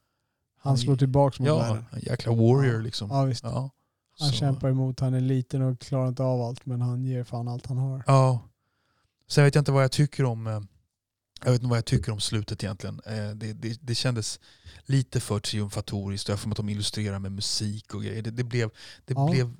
Han 0.62 0.78
slår 0.78 0.96
tillbaka 0.96 1.42
mot 1.42 1.46
Ja, 1.48 1.58
världen. 1.58 1.84
en 1.92 2.00
jäkla 2.00 2.32
warrior 2.32 2.74
Ja. 2.74 2.80
liksom. 2.80 3.10
Ja, 3.10 3.24
visst. 3.24 3.44
Ja. 3.44 3.70
Han 4.18 4.28
Så- 4.28 4.34
kämpar 4.34 4.68
emot, 4.70 5.00
han 5.00 5.14
är 5.14 5.20
liten 5.20 5.62
och 5.62 5.80
klarar 5.80 6.08
inte 6.08 6.22
av 6.22 6.40
allt 6.42 6.66
men 6.66 6.80
han 6.80 7.04
ger 7.04 7.24
fan 7.24 7.48
allt 7.48 7.66
han 7.66 7.78
har. 7.78 8.04
Ja. 8.06 8.40
Sen 9.28 9.44
vet 9.44 9.54
jag 9.54 9.62
inte 9.62 9.72
vad 9.72 9.82
jag 9.84 9.92
tycker 9.92 10.24
om 10.24 10.46
eh, 10.46 10.60
jag 11.44 11.52
vet 11.52 11.60
inte 11.60 11.66
vad 11.70 11.78
jag 11.78 11.84
tycker 11.84 12.12
om 12.12 12.20
slutet 12.20 12.64
egentligen. 12.64 13.00
Eh, 13.06 13.30
Det, 13.34 13.52
det, 13.52 13.78
det 13.82 13.94
kändes 13.94 14.40
lite 14.84 15.20
för 15.20 15.38
triumfatoriskt. 15.38 16.28
Jag 16.28 16.38
för 16.40 16.50
att 16.50 16.56
de 16.56 16.68
illustrerar 16.68 17.18
med 17.18 17.32
musik 17.32 17.94
och 17.94 18.02
grejer. 18.02 18.22
Det, 18.22 18.30
det 18.30 18.44
blev, 18.44 18.70
det 19.04 19.14
Ja. 19.14 19.28
blev 19.30 19.52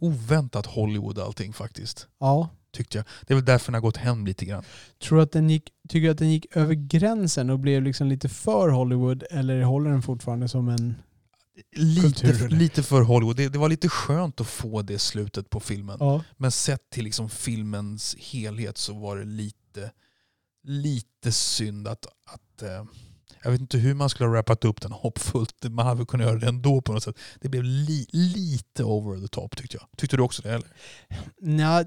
oväntat 0.00 0.66
Hollywood 0.66 1.18
allting 1.18 1.52
faktiskt. 1.52 2.08
Ja. 2.18 2.48
Tyckte 2.74 2.98
jag. 2.98 3.06
Det 3.26 3.32
är 3.32 3.34
väl 3.34 3.44
därför 3.44 3.66
den 3.66 3.74
har 3.74 3.80
gått 3.80 3.96
hem 3.96 4.26
lite 4.26 4.44
grann. 4.44 4.64
Tror 5.02 5.20
att 5.20 5.32
den 5.32 5.50
gick, 5.50 5.70
tycker 5.88 6.06
du 6.06 6.10
att 6.10 6.18
den 6.18 6.30
gick 6.30 6.56
över 6.56 6.74
gränsen 6.74 7.50
och 7.50 7.58
blev 7.58 7.82
liksom 7.82 8.08
lite 8.08 8.28
för 8.28 8.68
Hollywood 8.68 9.24
eller 9.30 9.62
håller 9.62 9.90
den 9.90 10.02
fortfarande 10.02 10.48
som 10.48 10.68
en... 10.68 10.94
Lite, 11.76 12.26
Kultur, 12.26 12.48
lite 12.48 12.82
för 12.82 13.02
Hollywood. 13.02 13.36
Det, 13.36 13.48
det 13.48 13.58
var 13.58 13.68
lite 13.68 13.88
skönt 13.88 14.40
att 14.40 14.46
få 14.46 14.82
det 14.82 14.98
slutet 14.98 15.50
på 15.50 15.60
filmen. 15.60 15.96
Ja. 16.00 16.24
Men 16.36 16.50
sett 16.50 16.90
till 16.90 17.04
liksom 17.04 17.30
filmens 17.30 18.16
helhet 18.18 18.78
så 18.78 18.94
var 18.94 19.16
det 19.16 19.24
lite, 19.24 19.90
lite 20.64 21.32
synd 21.32 21.88
att... 21.88 22.06
att 22.06 22.62
eh, 22.62 22.84
jag 23.42 23.50
vet 23.50 23.60
inte 23.60 23.78
hur 23.78 23.94
man 23.94 24.10
skulle 24.10 24.28
ha 24.28 24.36
rappat 24.36 24.64
upp 24.64 24.80
den 24.80 24.92
hoppfullt. 24.92 25.64
Man 25.70 25.86
hade 25.86 25.96
väl 25.96 26.06
kunnat 26.06 26.26
göra 26.26 26.38
det 26.38 26.48
ändå 26.48 26.82
på 26.82 26.92
något 26.92 27.02
sätt. 27.02 27.18
Det 27.40 27.48
blev 27.48 27.64
li, 27.64 28.06
lite 28.12 28.84
over 28.84 29.20
the 29.20 29.28
top 29.28 29.56
tyckte 29.56 29.76
jag. 29.76 29.86
Tyckte 29.96 30.16
du 30.16 30.22
också 30.22 30.42
det? 30.42 30.54
Eller? 30.54 30.68
Ja, 31.60 31.84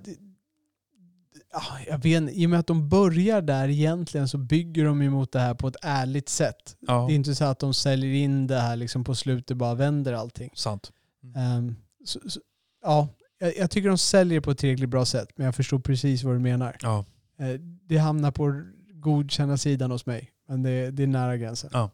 jag 1.87 2.03
vet. 2.03 2.31
I 2.31 2.45
och 2.45 2.49
med 2.49 2.59
att 2.59 2.67
de 2.67 2.89
börjar 2.89 3.41
där 3.41 3.69
egentligen 3.69 4.27
så 4.27 4.37
bygger 4.37 4.85
de 4.85 5.01
ju 5.01 5.09
mot 5.09 5.31
det 5.31 5.39
här 5.39 5.53
på 5.53 5.67
ett 5.67 5.75
ärligt 5.81 6.29
sätt. 6.29 6.75
Ja, 6.79 7.05
Det 7.07 7.13
är 7.13 7.15
inte 7.15 7.35
så 7.35 7.45
att 7.45 7.59
de 7.59 7.73
säljer 7.73 8.13
in 8.13 8.47
det 8.47 8.59
här 8.59 8.75
liksom 8.75 9.03
på 9.03 9.15
slutet 9.15 9.57
bara 9.57 9.75
vänder 9.75 10.13
allting. 10.13 10.51
sant. 10.55 10.91
Ehm, 11.35 11.75
så, 12.05 12.19
så, 12.29 12.39
ja, 12.83 13.07
jag, 13.39 13.57
jag 13.57 13.71
tycker 13.71 13.89
de 13.89 13.97
säljer 13.97 14.41
på 14.41 14.51
ett 14.51 14.57
tillräckligt 14.57 14.89
bra 14.89 15.05
sätt 15.05 15.29
men 15.35 15.45
jag 15.45 15.55
förstår 15.55 15.79
precis 15.79 16.23
vad 16.23 16.35
du 16.35 16.39
menar. 16.39 16.77
Ja. 16.81 17.05
Eh, 17.39 17.59
det 17.83 17.97
hamnar 17.97 18.31
på 18.31 18.63
godkänna 18.93 19.57
sidan 19.57 19.91
hos 19.91 20.05
mig. 20.05 20.31
Men 20.47 20.63
det, 20.63 20.91
det 20.91 21.03
är 21.03 21.07
nära 21.07 21.37
gränsen. 21.37 21.69
Ja. 21.73 21.89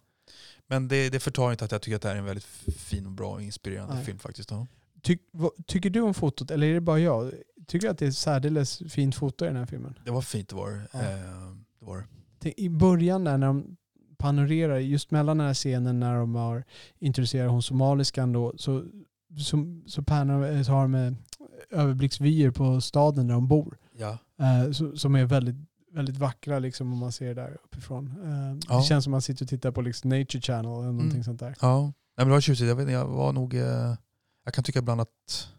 Men 0.68 0.88
det, 0.88 1.10
det 1.10 1.20
förtar 1.20 1.52
inte 1.52 1.66
att 1.66 1.72
jag 1.72 1.82
tycker 1.82 1.96
att 1.96 2.02
det 2.02 2.08
här 2.08 2.16
är 2.16 2.20
en 2.20 2.26
väldigt 2.26 2.46
fin 2.78 3.06
och 3.06 3.12
bra 3.12 3.32
och 3.32 3.42
inspirerande 3.42 3.96
Nej. 3.96 4.06
film 4.06 4.20
faktiskt. 4.20 4.50
Ty, 5.02 5.18
vad, 5.32 5.52
tycker 5.68 5.90
du 5.90 6.02
om 6.02 6.14
fotot 6.14 6.52
eller 6.52 6.68
är 6.68 6.74
det 6.74 6.82
bara 6.82 7.00
jag? 7.00 7.32
Tycker 7.68 7.90
att 7.90 7.98
det 7.98 8.06
är 8.08 8.12
särdeles 8.12 8.82
fint 8.90 9.16
foto 9.16 9.46
i 9.46 9.48
den 9.48 9.58
här 9.58 9.66
filmen? 9.66 10.00
Det 10.06 10.12
var 10.12 10.22
fint 10.22 10.50
det 10.50 10.56
var. 10.56 10.88
Ja. 10.94 11.00
Eh, 11.02 11.06
det. 11.80 11.86
Var 11.86 12.06
I 12.56 12.70
början 12.70 13.24
där 13.24 13.38
när 13.38 13.48
de 13.48 13.76
panorerar, 14.18 14.78
just 14.78 15.12
mellan 15.12 15.38
den 15.38 15.48
här 15.48 15.54
scenen 15.54 16.00
när 16.00 16.16
de 16.18 16.36
har 16.36 16.64
introducerat 17.00 17.52
hon 17.52 17.64
somaliskan 17.64 18.34
då, 18.34 18.54
så, 18.58 18.84
så, 19.38 19.82
så, 19.88 20.04
panar, 20.04 20.64
så 20.64 20.72
har 20.72 20.82
de 20.82 20.96
eh, 20.96 21.14
överblicksvyer 21.80 22.52
på 22.52 22.82
staden 22.82 23.28
där 23.28 23.34
de 23.34 23.48
bor. 23.48 23.78
Ja. 23.98 24.18
Eh, 24.40 24.72
så, 24.72 24.98
som 24.98 25.16
är 25.16 25.26
väldigt, 25.26 25.56
väldigt 25.92 26.18
vackra 26.18 26.60
liksom, 26.60 26.94
om 26.94 26.98
man 27.00 27.12
ser 27.12 27.28
det 27.28 27.34
där 27.42 27.58
uppifrån. 27.64 28.08
Eh, 28.24 28.68
Ja. 28.70 28.78
Det 28.78 28.84
känns 28.84 29.04
som 29.04 29.12
att 29.14 29.16
man 29.16 29.22
sitter 29.22 29.46
och 29.46 29.50
tittar 29.50 29.72
på 29.72 29.82
liksom, 29.82 30.10
Nature 30.10 30.42
Channel 30.42 30.72
eller 30.72 30.84
någonting 30.92 31.12
Mm. 31.12 31.24
sånt 31.24 31.40
där. 31.40 31.56
Ja, 31.62 31.82
Nej, 31.82 31.94
men 32.16 32.28
det 32.28 32.34
var 32.34 32.42
tjusigt. 32.42 32.68
Jag, 32.68 32.76
vet, 32.76 32.92
jag 32.92 33.08
var 33.08 33.34
nog... 33.34 33.54
Eh, 33.54 33.96
jag 34.46 34.54
kan 34.54 34.64
tycka 34.64 34.80
ibland 34.80 35.02
att... 35.02 35.53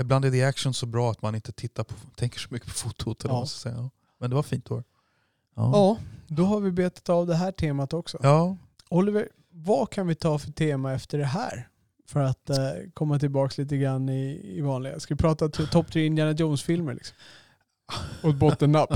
Ibland 0.00 0.24
är 0.24 0.30
the 0.30 0.44
action 0.44 0.74
så 0.74 0.86
bra 0.86 1.10
att 1.10 1.22
man 1.22 1.34
inte 1.34 1.52
tittar 1.52 1.84
på, 1.84 1.94
tänker 2.16 2.38
så 2.38 2.48
mycket 2.50 2.68
på 2.68 2.74
fotot. 2.74 3.24
Eller 3.24 3.34
Ja. 3.34 3.46
säga. 3.46 3.74
Ja. 3.74 3.90
Men 4.20 4.30
det 4.30 4.36
var 4.36 4.42
fint 4.42 4.64
då. 4.66 4.82
Ja. 5.56 5.70
Ja, 5.74 5.96
då 6.26 6.44
har 6.44 6.60
vi 6.60 6.70
betat 6.70 7.08
av 7.08 7.26
det 7.26 7.34
här 7.34 7.52
temat 7.52 7.92
också. 7.92 8.18
ja. 8.22 8.56
Oliver, 8.88 9.28
vad 9.52 9.90
kan 9.90 10.06
vi 10.06 10.14
ta 10.14 10.38
för 10.38 10.52
tema 10.52 10.92
efter 10.92 11.18
det 11.18 11.24
här? 11.24 11.68
För 12.08 12.20
att 12.20 12.50
eh, 12.50 12.56
komma 12.94 13.18
tillbaka 13.18 13.62
lite 13.62 13.76
grann 13.76 14.08
i, 14.08 14.40
i 14.56 14.60
vanliga. 14.60 15.00
Ska 15.00 15.14
vi 15.14 15.18
prata 15.18 15.48
topp 15.48 15.92
tre 15.92 16.06
Indiana 16.06 16.32
Jones-filmer? 16.32 16.94
Liksom? 16.94 17.16
Och 18.22 18.34
bottennapp. 18.34 18.90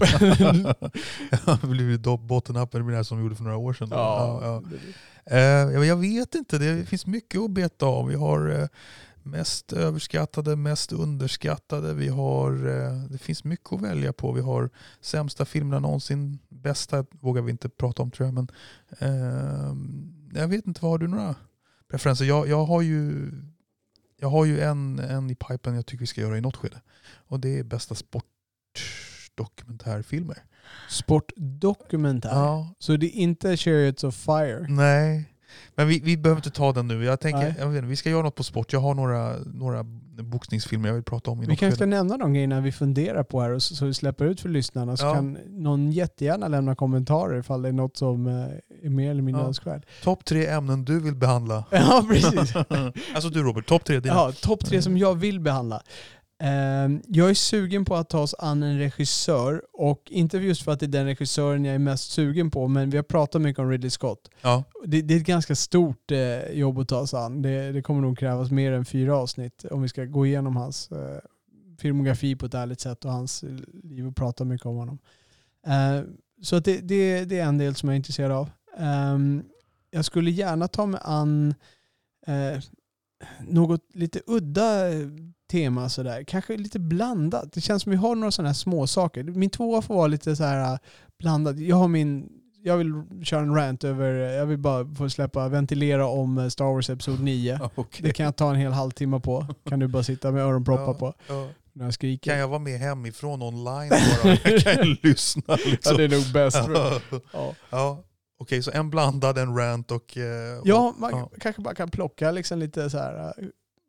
Ja, 1.47 1.59
det 1.61 1.67
blir 1.67 1.91
ju 1.91 1.99
bottennappen, 2.19 2.81
det 2.81 2.85
blir 2.85 2.93
det 2.93 2.97
här 2.99 3.03
som 3.03 3.17
vi 3.19 3.23
gjorde 3.23 3.37
för 3.37 3.45
några 3.45 3.57
år 3.57 3.73
sedan. 3.73 3.89
Ja, 3.91 4.41
ja. 4.43 4.61
blir- 4.61 4.81
Eh, 5.27 5.39
jag 5.39 5.85
jag 5.85 5.97
vet 5.97 6.35
inte, 6.35 6.59
det 6.59 6.87
finns 6.87 7.07
mycket 7.07 7.41
att 7.41 7.51
beta 7.51 7.87
av. 7.87 8.07
Vi 8.09 8.15
har 8.15 8.49
eh, 8.61 8.67
mest 9.25 9.73
överskattade, 9.73 10.57
mest 10.57 10.93
underskattade. 10.93 11.95
Vi 11.95 12.09
har, 12.09 12.67
eh, 12.67 13.05
det 13.11 13.19
finns 13.19 13.45
mycket 13.45 13.73
att 13.73 13.83
välja 13.83 14.13
på. 14.13 14.33
Vi 14.33 14.41
har 14.41 14.71
sämsta 15.01 15.45
filmerna 15.45 15.81
någonsin. 15.81 16.39
Bästa 16.49 17.05
vågar 17.11 17.43
vi 17.43 17.51
inte 17.51 17.69
prata 17.69 18.03
om 18.03 18.11
tror 18.11 18.27
jag. 18.27 18.35
Men, 18.35 18.49
eh, 18.99 19.75
jag 20.41 20.49
vet 20.49 20.67
inte, 20.67 20.81
vad 20.83 20.91
har 20.91 20.99
du 20.99 21.09
några 21.09 21.35
preferenser? 21.91 22.25
Jag, 22.25 22.49
jag 22.49 22.65
har 22.65 22.83
ju, 22.83 23.31
jag 24.21 24.29
har 24.29 24.45
ju 24.45 24.61
en, 24.61 24.99
en 24.99 25.31
i 25.31 25.35
pipen 25.35 25.75
jag 25.75 25.87
tycker 25.87 26.01
vi 26.01 26.07
ska 26.07 26.21
göra 26.21 26.39
i 26.39 26.41
något 26.41 26.57
skede. 26.57 26.81
Och 27.29 27.41
det 27.41 27.59
är 27.59 27.65
bästa 27.65 27.95
sportdokumentärfilmer. 27.95 30.39
Sportdokumentär. 30.89 32.31
Ja, 32.31 32.75
Så 32.79 32.97
det 32.97 33.07
är 33.07 33.21
inte 33.21 33.57
Chariots 33.57 34.05
of 34.05 34.15
Fire. 34.15 34.67
Nej, 34.69 35.34
men 35.75 35.89
vi, 35.89 36.01
vi 36.05 36.17
behöver 36.17 36.39
inte 36.39 36.51
ta 36.51 36.73
den 36.73 36.89
nu. 36.89 37.05
Jag 37.05 37.21
tänker, 37.21 37.55
jag 37.59 37.67
vet 37.69 37.77
inte, 37.77 37.89
vi 37.89 37.97
ska 37.97 38.11
göra 38.11 38.23
något 38.23 38.35
på 38.35 38.43
sport. 38.43 38.73
Jag 38.73 38.81
har 38.81 38.95
några, 38.95 39.37
några 39.55 39.85
boxningsfilmer 40.23 40.89
jag 40.89 40.95
vill 40.95 41.03
prata 41.05 41.31
om 41.31 41.43
i 41.43 41.47
Vi 41.47 41.57
kanske 41.57 41.77
ska 41.77 41.87
nämna 41.87 42.17
de 42.17 42.33
grejerna 42.33 42.61
vi 42.61 42.73
funderar 42.73 43.23
på 43.23 43.41
här 43.41 43.51
och 43.51 43.63
så, 43.63 43.75
så 43.75 43.85
vi 43.87 43.95
släpper 43.95 44.25
ut 44.25 44.41
för 44.41 44.49
lyssnarna. 44.49 44.97
Så 44.97 45.07
Ja. 45.07 45.15
kan 45.15 45.39
någon 45.49 45.93
jättegärna 45.93 46.49
lämna 46.49 46.75
kommentarer 46.75 47.39
ifall 47.39 47.63
det 47.63 47.69
är 47.69 47.73
något 47.73 47.97
som 47.97 48.27
eh, 48.27 48.33
är 48.83 48.89
mer 48.91 49.11
eller 49.11 49.23
mindre 49.23 49.43
Ja. 49.43 49.47
önskvärt. 49.49 49.83
Topp 50.03 50.25
tre 50.25 50.47
ämnen 50.47 50.85
du 50.85 51.01
vill 51.01 51.15
behandla. 51.15 51.65
Ja, 51.71 52.05
precis. 52.09 52.57
alltså 53.15 53.29
du 53.29 53.43
Robert, 53.43 53.67
topp 53.67 53.85
tre 53.85 54.01
dina. 54.01 54.15
Ja, 54.15 54.33
topp 54.41 54.65
tre 54.65 54.83
som 54.83 54.99
jag 54.99 55.15
vill 55.15 55.41
behandla. 55.41 55.83
Ehm, 56.47 57.03
jag 57.09 57.31
är 57.31 57.35
sugen 57.35 57.85
på 57.85 57.97
att 57.97 58.09
ta 58.09 58.21
oss 58.21 58.35
an 58.39 58.63
en 58.63 58.79
regissör 58.79 59.63
och 59.73 60.03
inte 60.11 60.39
just 60.39 60.63
för 60.63 60.73
att 60.73 60.81
det 60.81 60.87
är 60.87 60.89
den 60.89 61.07
regissören 61.07 61.65
jag 61.65 61.75
är 61.75 61.79
mest 61.79 62.11
sugen 62.11 62.51
på 62.51 62.69
men 62.69 62.91
vi 62.91 62.97
har 62.97 63.05
pratat 63.05 63.43
mycket 63.43 63.61
om 63.61 63.71
Ridley 63.71 63.91
Scott. 63.91 64.31
Ja. 64.43 64.65
Det, 64.85 65.03
det 65.03 65.15
är 65.15 65.19
ett 65.19 65.27
ganska 65.27 65.55
stort 65.55 66.11
eh, 66.11 66.51
jobb 66.53 66.79
att 66.79 66.89
ta 66.89 67.07
sig 67.07 67.19
an. 67.19 67.43
Det, 67.43 67.73
det 67.73 67.83
kommer 67.83 68.01
nog 68.01 68.19
krävas 68.19 68.51
mer 68.51 68.73
än 68.73 68.85
fyra 68.85 69.17
avsnitt 69.17 69.65
om 69.71 69.83
vi 69.83 69.89
ska 69.89 70.05
gå 70.05 70.27
igenom 70.27 70.57
hans 70.57 70.93
eh, 70.93 71.19
filmografi 71.79 72.37
på 72.37 72.47
ett 72.47 72.55
ärligt 72.55 72.81
sätt 72.81 73.05
och 73.05 73.13
hans 73.13 73.45
liv 73.83 74.07
och 74.07 74.17
prata 74.17 74.45
mycket 74.45 74.67
om 74.67 74.77
honom. 74.77 74.99
Eh, 75.67 76.03
så 76.43 76.59
det, 76.59 76.81
det, 76.81 77.25
det 77.25 77.39
är 77.39 77.47
en 77.47 77.59
del 77.59 77.75
som 77.75 77.89
jag 77.89 77.95
är 77.95 77.97
intresserad 77.97 78.33
av. 78.33 78.51
Ehm, 78.79 79.43
jag 79.91 80.05
skulle 80.05 80.31
gärna 80.31 80.69
ta 80.69 80.87
mig 80.87 81.01
an 81.05 81.55
eh, 82.27 82.63
något 83.41 83.95
lite 83.95 84.21
udda 84.27 84.89
tema 85.53 85.89
sådär. 85.89 86.25
Kanske 86.25 86.57
lite 86.57 86.79
blandat. 86.81 87.53
Det 87.53 87.61
känns 87.61 87.83
som 87.83 87.91
vi 87.91 87.97
har 87.97 88.15
några 88.15 88.31
sådana 88.31 88.49
här 88.49 88.55
små 88.55 88.87
saker. 88.87 89.25
Min 89.25 89.51
tvåa 89.51 89.83
får 89.83 89.95
vara 89.95 90.07
lite 90.07 90.37
så 90.37 90.45
här 90.45 90.73
eh, 90.73 90.79
blandad. 91.19 91.61
Jag 91.61 91.77
har 91.77 91.89
min 91.89 92.29
jag 92.67 92.77
vill 92.77 92.93
köra 93.25 93.41
en 93.41 93.55
rant 93.55 93.85
över, 93.85 94.11
jag 94.15 94.47
vill 94.47 94.59
bara 94.59 94.95
få 94.95 95.11
släppa, 95.11 95.49
ventilera 95.49 96.07
om 96.07 96.39
eh, 96.39 96.49
Star 96.49 96.65
Wars 96.65 96.91
Episod 96.91 97.21
9. 97.21 97.59
Ja, 97.61 97.71
okej. 97.75 98.01
Det 98.07 98.13
kan 98.13 98.25
jag 98.27 98.37
ta 98.37 98.51
en 98.51 98.57
hel 98.57 98.73
halvtimme 98.73 99.21
på. 99.21 99.47
Kan 99.69 99.79
du 99.79 99.87
bara 99.89 100.03
sitta 100.03 100.33
med 100.33 100.43
öronproppar 100.43 100.85
Ja, 100.87 100.95
på 100.95 101.15
ja. 101.29 101.49
när 101.73 101.85
jag 101.85 101.95
skriker. 101.95 102.31
Kan 102.31 102.39
jag 102.41 102.49
vara 102.49 102.59
med 102.59 102.79
hemifrån 102.81 103.43
online 103.43 103.89
bara? 104.23 104.37
Jag 104.45 104.61
kan 104.61 104.97
lyssna 105.03 105.43
Ja, 105.47 105.57
liksom. 105.67 105.97
det 105.97 106.05
är 106.05 106.09
nog 106.09 106.33
bäst. 106.33 106.57
Ja. 106.75 107.01
Ja, 107.33 107.55
Ja. 107.71 108.05
Okej, 108.39 108.63
så 108.63 108.71
en 108.71 108.91
blandad, 108.91 109.39
en 109.39 109.57
rant 109.57 109.91
och... 109.91 110.17
eh, 110.19 110.59
och- 110.61 110.67
ja 110.67 110.95
man 110.99 111.11
ja. 111.11 111.31
kanske 111.41 111.63
bara 111.63 111.75
kan 111.75 111.91
plocka 111.91 112.31
liksom 112.31 112.59
lite 112.59 112.91
så 112.91 112.99
här 112.99 113.35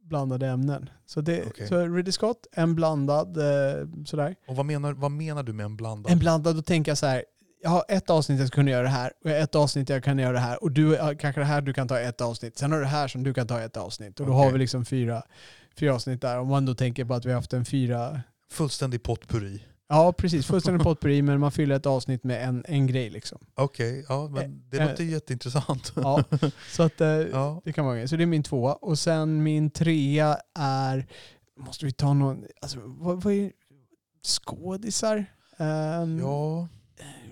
blandade 0.08 0.48
ämnen. 0.48 0.90
Så, 1.06 1.22
det, 1.22 1.44
Okej. 1.48 1.68
så 1.68 1.88
Ridley 1.88 2.12
Scott, 2.12 2.48
en 2.52 2.76
blandad 2.76 3.38
eh, 3.38 3.88
sådär. 4.06 4.36
Och 4.48 4.56
vad 4.56 4.66
menar, 4.66 4.94
vad 4.94 5.12
menar 5.12 5.44
du 5.44 5.54
med 5.54 5.66
en 5.66 5.76
blandad? 5.76 6.12
En 6.12 6.20
blandad, 6.20 6.56
då 6.56 6.62
tänker 6.62 6.92
jag 6.92 6.98
så 6.98 7.06
här. 7.06 7.24
Jag 7.64 7.70
har 7.70 7.86
ett 7.88 8.10
avsnitt 8.10 8.40
jag 8.40 8.48
ska 8.48 8.56
kunna 8.56 8.72
göra 8.72 8.84
det 8.84 8.90
här 8.90 9.12
och 9.24 9.30
ett 9.30 9.56
avsnitt 9.56 9.90
jag 9.90 10.04
kan 10.04 10.20
göra 10.20 10.32
det 10.32 10.40
här 10.40 10.64
och 10.64 10.72
du 10.72 10.98
kanske 11.20 11.42
det 11.42 11.46
här 11.46 11.62
du 11.62 11.74
kan 11.74 11.88
ta 11.88 12.00
ett 12.00 12.22
avsnitt. 12.22 12.58
Sen 12.58 12.72
har 12.72 12.80
du 12.80 12.84
det 12.84 12.90
här 12.90 13.08
som 13.08 13.24
du 13.24 13.34
kan 13.34 13.48
ta 13.48 13.62
ett 13.62 13.78
avsnitt 13.78 14.20
och 14.20 14.26
då 14.26 14.34
har 14.34 14.52
vi 14.52 14.60
liksom 14.60 14.86
fyra, 14.86 15.24
fyra 15.80 15.96
avsnitt 15.96 16.22
där. 16.22 16.40
Om 16.40 16.48
man 16.48 16.66
då 16.66 16.76
tänker 16.76 17.06
på 17.06 17.14
att 17.14 17.26
vi 17.26 17.30
har 17.30 17.36
haft 17.36 17.54
en 17.54 17.66
fyra 17.66 18.22
Fullständig 18.52 19.04
potpurri. 19.04 19.64
Ja, 19.88 20.14
precis. 20.14 20.46
Fullständig 20.48 20.84
potpurri, 20.84 21.22
men 21.22 21.40
man 21.40 21.52
fyller 21.52 21.76
ett 21.76 21.86
avsnitt 21.86 22.24
med 22.24 22.48
en, 22.48 22.66
en 22.68 22.88
grej 22.88 23.10
liksom. 23.10 23.38
Okej, 23.56 24.06
ja, 24.10 24.30
men 24.32 24.64
det 24.70 24.78
Eh, 24.78 24.90
låter 24.90 25.04
ju 25.04 25.12
jätteintressant. 25.12 25.94
Ja, 25.96 26.24
så 26.72 26.84
att 26.84 27.02
eh, 27.02 27.08
Ja. 27.08 27.62
det 27.66 27.74
kan 27.74 27.86
vara 27.86 28.00
en. 28.00 28.08
Så 28.08 28.16
det 28.16 28.24
är 28.24 28.28
min 28.28 28.44
tvåa. 28.44 28.74
Och 28.74 29.00
sen 29.00 29.44
min 29.44 29.70
trea 29.70 30.38
är, 30.60 31.08
måste 31.60 31.86
vi 31.86 31.92
ta 31.92 32.14
någon, 32.14 32.46
alltså 32.62 32.80
vad, 32.84 33.24
vad 33.24 33.34
är 33.34 33.52
skådisar? 34.24 35.26
Um, 35.58 36.20
ja, 36.20 36.68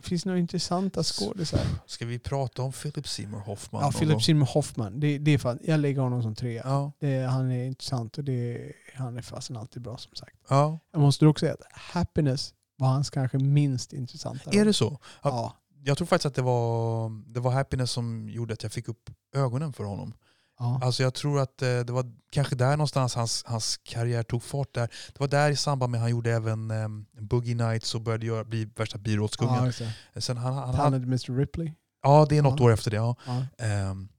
Finns 0.03 0.23
det 0.23 0.29
några 0.29 0.39
intressanta 0.39 1.03
skådisar? 1.03 1.59
ska 1.85 2.05
vi 2.05 2.19
prata 2.19 2.61
om 2.61 2.71
Philip 2.71 3.07
Seymour 3.07 3.39
Hoffman? 3.39 3.81
Ja, 3.81 3.91
Philip? 3.91 4.21
Seymour 4.23 4.45
Hoffman. 4.45 4.99
Det, 4.99 5.17
det 5.17 5.31
är 5.31 5.37
fan, 5.37 5.59
jag 5.63 5.79
lägger 5.79 6.01
honom 6.01 6.23
som 6.23 6.35
trea. 6.35 6.61
Ja, 6.65 6.91
Det, 6.99 7.21
han 7.21 7.51
är 7.51 7.65
intressant 7.65 8.17
och 8.17 8.23
det, 8.23 8.71
han 8.95 9.17
är 9.17 9.21
fasen 9.21 9.57
alltid 9.57 9.81
bra 9.81 9.97
som 9.97 10.15
sagt. 10.15 10.35
ja. 10.49 10.79
Jag 10.91 11.01
måste 11.01 11.25
också 11.27 11.43
säga 11.45 11.53
att 11.53 11.79
Happiness 11.81 12.53
var 12.77 12.87
hans 12.87 13.09
kanske 13.09 13.37
minst 13.37 13.93
intressanta 13.93 14.51
Är 14.51 14.65
det 14.65 14.73
så? 14.73 14.99
Ja. 15.21 15.57
Jag 15.85 15.97
tror 15.97 16.05
faktiskt 16.07 16.25
att 16.25 16.35
det 16.35 16.41
var, 16.41 17.09
det 17.33 17.39
var 17.39 17.51
Happiness 17.51 17.91
som 17.91 18.29
gjorde 18.29 18.53
att 18.53 18.63
jag 18.63 18.71
fick 18.71 18.87
upp 18.87 19.09
ögonen 19.35 19.73
för 19.73 19.83
honom. 19.83 20.13
Ja. 20.59 20.79
Alltså 20.83 21.03
jag 21.03 21.13
tror 21.13 21.39
att 21.39 21.61
eh, 21.61 21.79
det 21.79 21.89
var 21.93 22.05
kanske 22.31 22.55
där 22.55 22.71
någonstans 22.77 23.15
hans, 23.15 23.43
hans 23.47 23.77
karriär 23.83 24.23
tog 24.23 24.43
fart. 24.43 24.73
där. 24.73 24.87
Det 25.07 25.19
var 25.19 25.27
där 25.27 25.49
i 25.51 25.55
samband 25.55 25.91
med 25.91 25.97
att 25.97 26.01
han 26.01 26.11
gjorde 26.11 26.31
även 26.31 26.71
um, 26.71 27.05
Boogie 27.19 27.55
Nights 27.55 27.95
och 27.95 28.01
började 28.01 28.25
göra, 28.25 28.43
bli 28.43 28.65
värsta 28.75 28.97
Ja, 28.97 29.01
birollskungen. 29.01 29.73
det. 30.13 30.21
Sen 30.21 30.37
han, 30.37 30.53
han, 30.53 30.75
han, 30.75 30.93
Mr 30.93 31.37
Ripley. 31.37 31.73
ja, 32.03 32.25
det 32.29 32.37
är 32.37 32.41
något 32.41 32.59
Ja. 32.59 32.65
år 32.65 32.71
efter 32.73 32.91
det. 32.91 32.97
Ja. 32.97 33.15
Ja. 33.25 33.45
Ehm, 33.65 34.09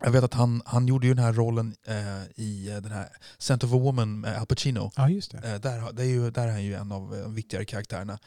jag 0.00 0.10
vet 0.10 0.24
att 0.24 0.34
han, 0.34 0.62
han 0.66 0.86
gjorde 0.86 1.06
ju 1.06 1.14
den 1.14 1.24
här 1.24 1.32
rollen 1.32 1.74
eh, 1.86 2.22
i 2.44 2.70
eh, 2.70 2.76
den 2.76 2.92
här 2.92 3.08
Scent 3.38 3.64
of 3.64 3.72
a 3.72 3.76
Woman 3.78 4.20
med 4.20 4.38
Al 4.40 4.46
Pacino. 4.46 4.90
ja, 4.96 5.08
just 5.08 5.30
det. 5.30 5.38
Eh, 5.52 5.60
där, 5.60 5.92
det 5.92 6.02
är 6.02 6.06
ju, 6.06 6.30
där 6.30 6.46
är 6.48 6.52
han 6.52 6.64
ju 6.64 6.74
en 6.74 6.92
av 6.92 7.10
de 7.10 7.34
viktigare 7.34 7.64
karaktärerna. 7.64 8.18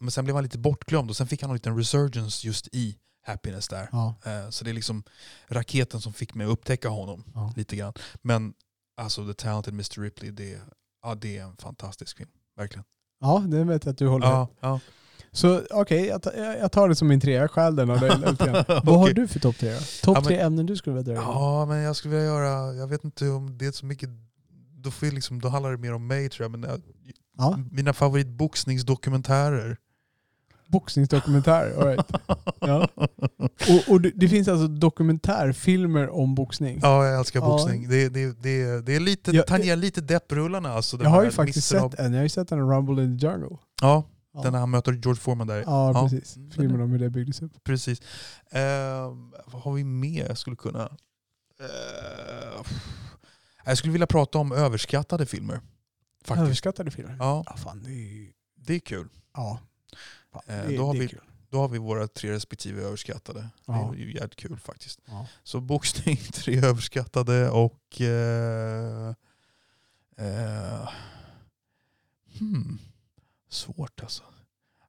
Men 0.00 0.10
sen 0.10 0.24
blev 0.24 0.34
han 0.36 0.42
lite 0.44 0.58
bortglömd 0.58 1.10
och 1.10 1.16
sen 1.16 1.26
fick 1.26 1.42
han 1.42 1.50
en 1.50 1.54
liten 1.54 1.76
resurgence 1.76 2.46
just 2.46 2.68
i 2.72 2.98
Happiness 3.24 3.68
där. 3.68 3.88
Ja. 3.92 4.14
Eh, 4.24 4.50
så 4.50 4.64
det 4.64 4.70
är 4.70 4.74
liksom 4.74 5.02
raketen 5.48 6.00
som 6.00 6.12
fick 6.12 6.34
mig 6.34 6.44
att 6.46 6.52
upptäcka 6.52 6.88
honom 6.88 7.24
Ja. 7.34 7.52
lite 7.56 7.76
grann. 7.76 7.92
Men 8.22 8.54
alltså 8.96 9.26
The 9.26 9.34
Talented 9.34 9.74
Mr 9.74 10.00
Ripley, 10.00 10.30
det, 10.30 10.60
ja, 11.02 11.14
det 11.14 11.38
är 11.38 11.44
en 11.44 11.56
fantastisk 11.56 12.16
film. 12.16 12.30
Verkligen. 12.56 12.84
ja, 13.20 13.44
det 13.48 13.64
vet 13.64 13.84
jag 13.84 13.92
att 13.92 13.98
du 13.98 14.08
håller. 14.08 14.26
Ja, 14.26 14.48
ja. 14.60 14.80
Så 15.34 15.62
okej, 15.70 16.06
jag, 16.06 16.22
tar- 16.22 16.32
jag 16.32 16.58
jag 16.58 16.72
tar 16.72 16.88
det 16.88 16.94
som 16.96 17.08
min 17.08 17.20
trea. 17.20 17.40
Jag 17.40 17.50
stjäl 17.50 17.76
den 17.76 17.90
av 17.90 18.00
dig 18.00 18.10
grann. 18.10 18.36
Vad 18.84 18.98
har 18.98 19.10
du 19.12 19.28
för 19.28 19.40
topp 19.40 19.56
tre? 19.58 19.76
Topp 20.02 20.16
Ja, 20.18 20.24
tre 20.24 20.38
ämnen 20.38 20.66
du 20.66 20.76
skulle 20.76 20.96
vilja 20.96 21.14
dra 21.14 21.22
ja, 21.22 21.66
men 21.66 21.78
jag 21.78 21.96
skulle 21.96 22.14
vilja 22.14 22.26
göra, 22.30 22.74
jag 22.74 22.86
vet 22.86 23.04
inte 23.04 23.28
om 23.28 23.58
det 23.58 23.66
är 23.66 23.72
så 23.72 23.86
mycket, 23.86 24.08
då, 24.76 24.90
får 24.90 25.06
jag 25.08 25.14
liksom, 25.14 25.40
då 25.40 25.48
handlar 25.48 25.70
det 25.70 25.78
mer 25.78 25.92
om 25.94 26.06
mig 26.06 26.28
tror 26.28 26.44
jag. 26.44 26.50
Men 26.50 26.70
jag, 26.70 26.80
Ja. 27.38 27.58
mina 27.70 27.92
favoritboxningsdokumentärer. 27.92 29.76
Boxningsdokumentär, 30.72 31.84
right. 31.84 32.06
ja. 32.60 32.88
Och, 33.68 33.92
och 33.92 34.00
det, 34.00 34.10
det 34.14 34.28
finns 34.28 34.48
alltså 34.48 34.66
dokumentärfilmer 34.68 36.08
om 36.08 36.34
boxning? 36.34 36.78
Ja, 36.82 37.06
jag 37.06 37.18
älskar 37.18 37.40
Ja. 37.40 37.46
boxning. 37.46 37.88
Det, 37.88 38.08
det, 38.08 38.42
det, 38.42 38.80
det 38.86 38.96
är 38.96 39.00
lite, 39.00 39.30
Jag- 39.30 39.46
tangerar 39.46 39.76
lite 39.76 40.00
depprullarna. 40.00 40.72
Alltså, 40.72 41.02
jag 41.02 41.10
har 41.10 41.24
ju 41.24 41.30
faktiskt 41.30 41.68
sett 41.68 41.94
en. 41.94 42.12
Jag 42.12 42.18
har 42.18 42.22
ju 42.22 42.28
sett 42.28 42.48
den 42.48 42.58
i 42.58 42.62
Rumble 42.62 43.04
in 43.04 43.18
the 43.18 43.26
Jungle. 43.26 43.56
Ja, 43.82 44.04
Ja, 44.34 44.42
den 44.42 44.52
när 44.52 44.60
han 44.60 44.70
möter 44.70 44.92
George 44.92 45.20
Foreman 45.20 45.46
där. 45.46 45.56
ja 45.66 45.92
Ja. 45.94 46.02
precis. 46.08 46.36
Mm, 46.36 46.50
Filmen 46.50 46.80
om 46.80 46.90
hur 46.90 46.98
det 46.98 47.10
byggdes 47.10 47.42
upp. 47.42 47.52
Precis. 47.64 48.00
Eh, 48.50 48.60
vad 49.46 49.62
har 49.62 49.72
vi 49.72 49.84
mer 49.84 50.26
jag 50.28 50.38
skulle 50.38 50.56
kunna... 50.56 50.82
Eh, 51.60 52.62
jag 53.64 53.78
skulle 53.78 53.92
vilja 53.92 54.06
prata 54.06 54.38
om 54.38 54.52
överskattade 54.52 55.26
filmer. 55.26 55.60
Faktiskt. 56.24 56.42
Överskattade 56.44 56.90
filmer? 56.90 57.16
Ja, 57.18 57.42
Ja, 57.46 57.56
fan 57.56 57.82
det 57.84 57.90
är 57.90 58.28
det 58.66 58.74
är 58.74 58.78
kul. 58.78 59.08
Ja. 59.34 59.58
Fan, 60.32 60.42
Eh, 60.46 60.66
det, 60.68 60.76
då 60.76 60.86
har 60.86 60.94
vi-. 60.94 61.14
Då 61.50 61.58
har 61.58 61.68
vi 61.68 61.78
våra 61.78 62.08
tre 62.08 62.32
respektive 62.32 62.82
överskattade. 62.82 63.48
Ja. 63.66 63.90
Det 63.92 64.02
är 64.02 64.04
ju 64.06 64.12
jävligt 64.14 64.36
kul 64.36 64.58
faktiskt. 64.58 65.00
Ja. 65.04 65.26
Så 65.42 65.60
boxning, 65.60 66.16
tre 66.32 66.58
överskattade 66.64 67.50
och... 67.50 68.00
Eh, 68.00 69.08
eh, 70.16 70.88
hmm, 72.38 72.78
svårt 73.50 74.02
alltså. 74.02 74.22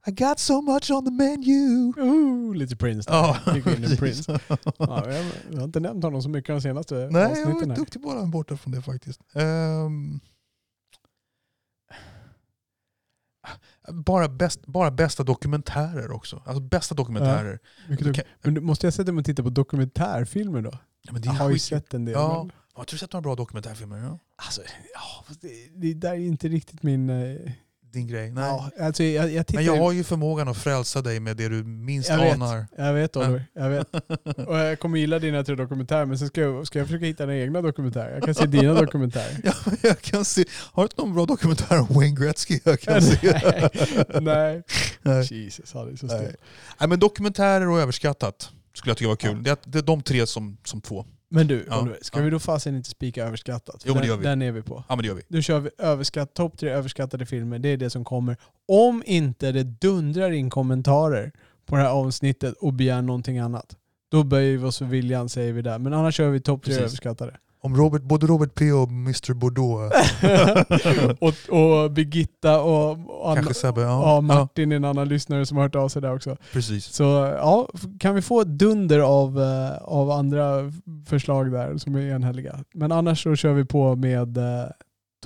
I 0.07 0.11
got 0.11 0.39
so 0.39 0.61
much 0.61 0.91
on 0.91 1.05
the 1.05 1.11
menu. 1.11 1.93
Ooh, 1.97 2.55
lite 2.55 2.75
Prince 2.75 3.11
där. 3.11 3.15
Ja. 3.17 3.95
Prince. 3.97 4.39
Ja, 4.77 5.11
jag, 5.11 5.25
jag 5.51 5.57
har 5.57 5.63
inte 5.63 5.79
nämnt 5.79 6.03
honom 6.03 6.21
så 6.21 6.29
mycket 6.29 6.47
de 6.55 6.61
senaste 6.61 6.95
Nej, 6.95 7.21
jag 7.21 7.31
avsnitten. 7.31 7.53
var 7.59 7.67
här. 7.67 7.75
duktig 7.75 8.01
bara 8.01 8.25
borta 8.25 8.57
från 8.57 8.73
det 8.73 8.81
faktiskt. 8.81 9.21
Ehm, 9.33 10.19
bara, 13.87 14.27
bäst, 14.29 14.65
bara 14.65 14.91
bästa 14.91 15.23
dokumentärer 15.23 16.11
också. 16.11 16.41
Alltså 16.45 16.59
bästa 16.61 16.95
dokumentärer. 16.95 17.59
Mycket 17.89 18.05
Du 18.05 18.13
kan- 18.13 18.23
Men 18.41 18.63
måste 18.65 18.85
jag 18.87 18.93
sätta 18.93 19.11
mig 19.11 19.19
och 19.21 19.25
titta 19.25 19.43
på 19.43 19.49
dokumentärfilmer 19.49 20.61
då? 20.61 20.71
Ja, 21.01 21.13
Jag 21.23 21.31
har 21.31 21.49
ju 21.49 21.59
sett 21.59 21.93
en 21.93 22.05
del. 22.05 22.13
Ja. 22.13 22.43
Men, 22.43 22.51
Har 22.73 22.85
du 22.91 22.97
sett 22.97 23.13
några 23.13 23.21
bra 23.21 23.35
dokumentärfilmer? 23.35 23.97
Ja? 23.97 24.19
alltså, 24.35 24.61
ja, 24.93 25.35
det, 25.41 25.69
det 25.75 25.93
där 25.93 26.11
är 26.11 26.15
inte 26.17 26.47
riktigt 26.47 26.83
min... 26.83 27.09
eh, 27.09 27.51
Din 27.93 28.07
grej? 28.07 28.31
Nej. 28.31 28.43
Ja, 28.43 28.71
alltså, 28.85 29.03
jag, 29.03 29.31
jag 29.31 29.47
tittar 29.47 29.63
men 29.63 29.65
jag 29.65 29.77
har 29.83 29.91
ju 29.91 30.03
förmågan 30.03 30.47
att 30.47 30.57
frälsa 30.57 31.01
dig 31.01 31.19
med 31.19 31.37
det 31.37 31.49
du 31.49 31.63
minst 31.63 32.09
Jag 32.09 32.17
vet. 32.17 32.33
anar. 32.33 32.67
Jag 32.77 32.93
vet. 32.93 33.15
Oliver, 33.17 33.45
jag 33.53 33.69
vet. 33.69 33.87
Och 34.47 34.57
jag 34.57 34.79
kommer 34.79 34.97
gilla 34.97 35.19
dina 35.19 35.43
tre 35.43 35.55
dokumentärer, 35.55 36.05
men 36.05 36.17
sen 36.17 36.27
ska 36.27 36.41
jag, 36.41 36.67
ska 36.67 36.79
jag 36.79 36.87
försöka 36.87 37.05
hitta 37.05 37.25
dina 37.25 37.39
egna 37.39 37.61
dokumentärer. 37.61 38.13
Jag 38.13 38.23
kan 38.23 38.35
se 38.35 38.45
dina 38.45 38.73
dokumentärer. 38.81 39.41
Ja, 39.43 39.53
jag 39.81 40.01
kan 40.01 40.25
se. 40.25 40.45
Har 40.71 40.83
du 40.83 40.85
inte 40.85 41.01
någon 41.01 41.13
bra 41.13 41.25
dokumentär 41.25 41.79
om 41.79 41.87
Wayne 41.89 42.15
Gretzky 42.25 42.59
jag 42.63 42.79
kan 42.79 43.01
se? 43.01 43.17
Nej. 44.09 44.21
Nej. 44.21 44.63
Nej. 45.01 45.27
Jesus, 45.33 45.73
han 45.73 45.91
är 45.93 45.95
så 45.95 46.05
Nej. 46.05 46.17
stel. 46.17 46.35
Nej, 46.79 46.89
men 46.89 46.99
dokumentärer 46.99 47.69
och 47.69 47.79
överskattat 47.79 48.49
skulle 48.73 48.89
jag 48.91 48.97
tycka 48.97 49.09
var 49.09 49.15
kul. 49.15 49.31
Ja. 49.31 49.41
Det, 49.43 49.49
är, 49.49 49.57
det 49.71 49.77
är 49.77 49.83
de 49.83 50.01
tre 50.01 50.27
som, 50.27 50.57
som 50.63 50.81
två. 50.81 51.05
Men 51.35 51.47
du, 51.47 51.65
Ja. 51.69 51.81
Oliver, 51.81 51.97
ska 52.01 52.19
Ja. 52.19 52.23
vi 52.23 52.29
då 52.29 52.39
fasen 52.39 52.75
inte 52.75 52.89
spika 52.89 53.25
överskattat? 53.25 53.83
Jo, 53.85 53.93
men 53.93 54.01
det 54.01 54.07
gör 54.07 54.17
vi. 54.17 54.23
Den 54.23 54.41
är 54.41 54.51
vi 54.51 54.61
på. 54.61 54.83
Ja 54.89 54.95
men 54.95 55.03
det 55.03 55.07
gör 55.07 55.15
vi. 55.15 55.21
Nu 55.27 55.41
kör 55.41 55.59
vi 55.59 55.69
överskatt, 55.77 56.33
topp 56.33 56.57
tre 56.57 56.69
överskattade 56.69 57.25
filmer. 57.25 57.59
Det 57.59 57.69
är 57.69 57.77
det 57.77 57.89
som 57.89 58.03
kommer. 58.05 58.37
Om 58.67 59.03
inte 59.05 59.51
det 59.51 59.63
dundrar 59.63 60.31
in 60.31 60.49
kommentarer 60.49 61.31
på 61.65 61.75
det 61.75 61.81
här 61.81 61.89
avsnittet 61.89 62.53
och 62.57 62.73
begär 62.73 63.01
någonting 63.01 63.39
annat. 63.39 63.75
Då 64.11 64.23
böjer 64.23 64.57
vi 64.57 64.63
oss 64.63 64.77
för 64.77 64.85
viljan 64.85 65.29
säger 65.29 65.53
vi 65.53 65.61
där. 65.61 65.79
Men 65.79 65.93
annars 65.93 66.15
kör 66.15 66.29
vi 66.29 66.39
topp 66.41 66.63
tre 66.65 66.73
överskattade. 66.75 67.37
Om 67.65 67.75
Robert, 67.75 68.01
både 68.01 68.27
Robert 68.27 68.55
P 68.55 68.71
och 68.71 68.89
Mr 68.89 69.33
Bordeaux. 69.33 69.95
och, 71.19 71.59
och 71.59 71.91
Birgitta 71.91 72.61
och, 72.61 72.91
och, 73.21 73.31
Anna, 73.31 73.53
Sebbe. 73.53 73.81
ja, 73.81 73.87
Ja, 73.87 74.15
ja, 74.15 74.21
Martin 74.21 74.71
är 74.71 74.75
en 74.75 74.85
annan 74.85 75.07
lyssnare 75.07 75.45
som 75.45 75.57
har 75.57 75.63
hört 75.63 75.75
av 75.75 75.89
sig 75.89 76.01
där 76.01 76.15
också. 76.15 76.37
precis. 76.53 76.85
Så 76.85 77.03
ja, 77.37 77.69
kan 77.99 78.15
vi 78.15 78.21
få 78.21 78.41
ett 78.41 78.47
dunder 78.47 78.99
av, 78.99 79.41
eh, 79.41 79.77
av 79.81 80.11
andra 80.11 80.71
förslag 81.07 81.51
där 81.51 81.77
som 81.77 81.95
är 81.95 82.01
enhälliga. 82.15 82.63
Men 82.73 82.91
annars 82.91 83.23
så 83.23 83.35
kör 83.35 83.53
vi 83.53 83.65
på 83.65 83.95
med 83.95 84.37
eh, 84.37 84.65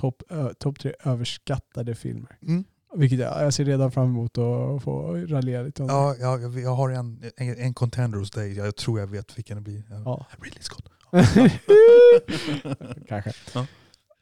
topp 0.00 0.22
topp 0.58 0.78
tre 0.78 0.92
överskattade 1.04 1.94
filmer. 1.94 2.38
Mm. 2.42 2.64
Vilket 2.94 3.18
jag, 3.18 3.44
jag 3.44 3.54
ser 3.54 3.64
redan 3.64 3.92
fram 3.92 4.04
emot 4.04 4.38
att 4.38 4.82
få 4.82 5.12
raljera 5.28 5.62
lite 5.62 5.82
om. 5.82 5.88
Ja, 5.88 6.14
ja, 6.20 6.38
jag, 6.38 6.58
jag 6.60 6.74
har 6.74 6.90
en, 6.90 7.22
en, 7.36 7.58
en 7.58 7.74
contender 7.74 8.18
hos 8.18 8.30
dig. 8.30 8.56
Jag 8.56 8.76
tror 8.76 9.00
jag 9.00 9.06
vet 9.06 9.38
vilken 9.38 9.56
det 9.56 9.62
blir. 9.62 9.82
Ja. 9.90 10.02
Ja. 10.04 10.26
Ridley 10.42 10.62
Scott. 10.62 10.84
Kanske. 13.08 13.32
Ja. 13.54 13.66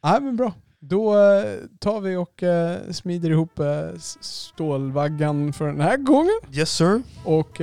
Nej 0.04 0.20
men 0.20 0.36
bra. 0.36 0.52
Då 0.80 1.18
eh, 1.18 1.44
tar 1.80 2.00
vi 2.00 2.16
och 2.16 2.42
eh, 2.42 2.90
smider 2.90 3.30
ihop 3.30 3.58
eh, 3.58 3.88
stålvaggan 4.20 5.52
för 5.52 5.66
den 5.66 5.80
här 5.80 5.96
gången. 5.96 6.40
Yes 6.52 6.70
sir. 6.70 7.02
Och 7.24 7.60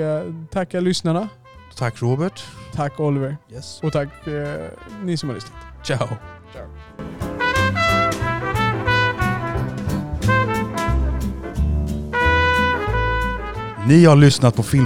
tackar 0.51 0.81
lyssnarna. 0.81 1.29
Tack 1.77 2.01
Robert. 2.01 2.43
Tack 2.73 2.99
Oliver. 2.99 3.37
Yes. 3.51 3.79
Och 3.83 3.91
tack 3.91 4.09
ni 5.03 5.17
som 5.17 5.29
har 5.29 5.35
lyssnat. 5.35 5.57
Ciao. 5.83 6.07
Ni 13.87 14.05
har 14.05 14.15
lyssnat 14.15 14.55
på 14.55 14.63
Film 14.63 14.81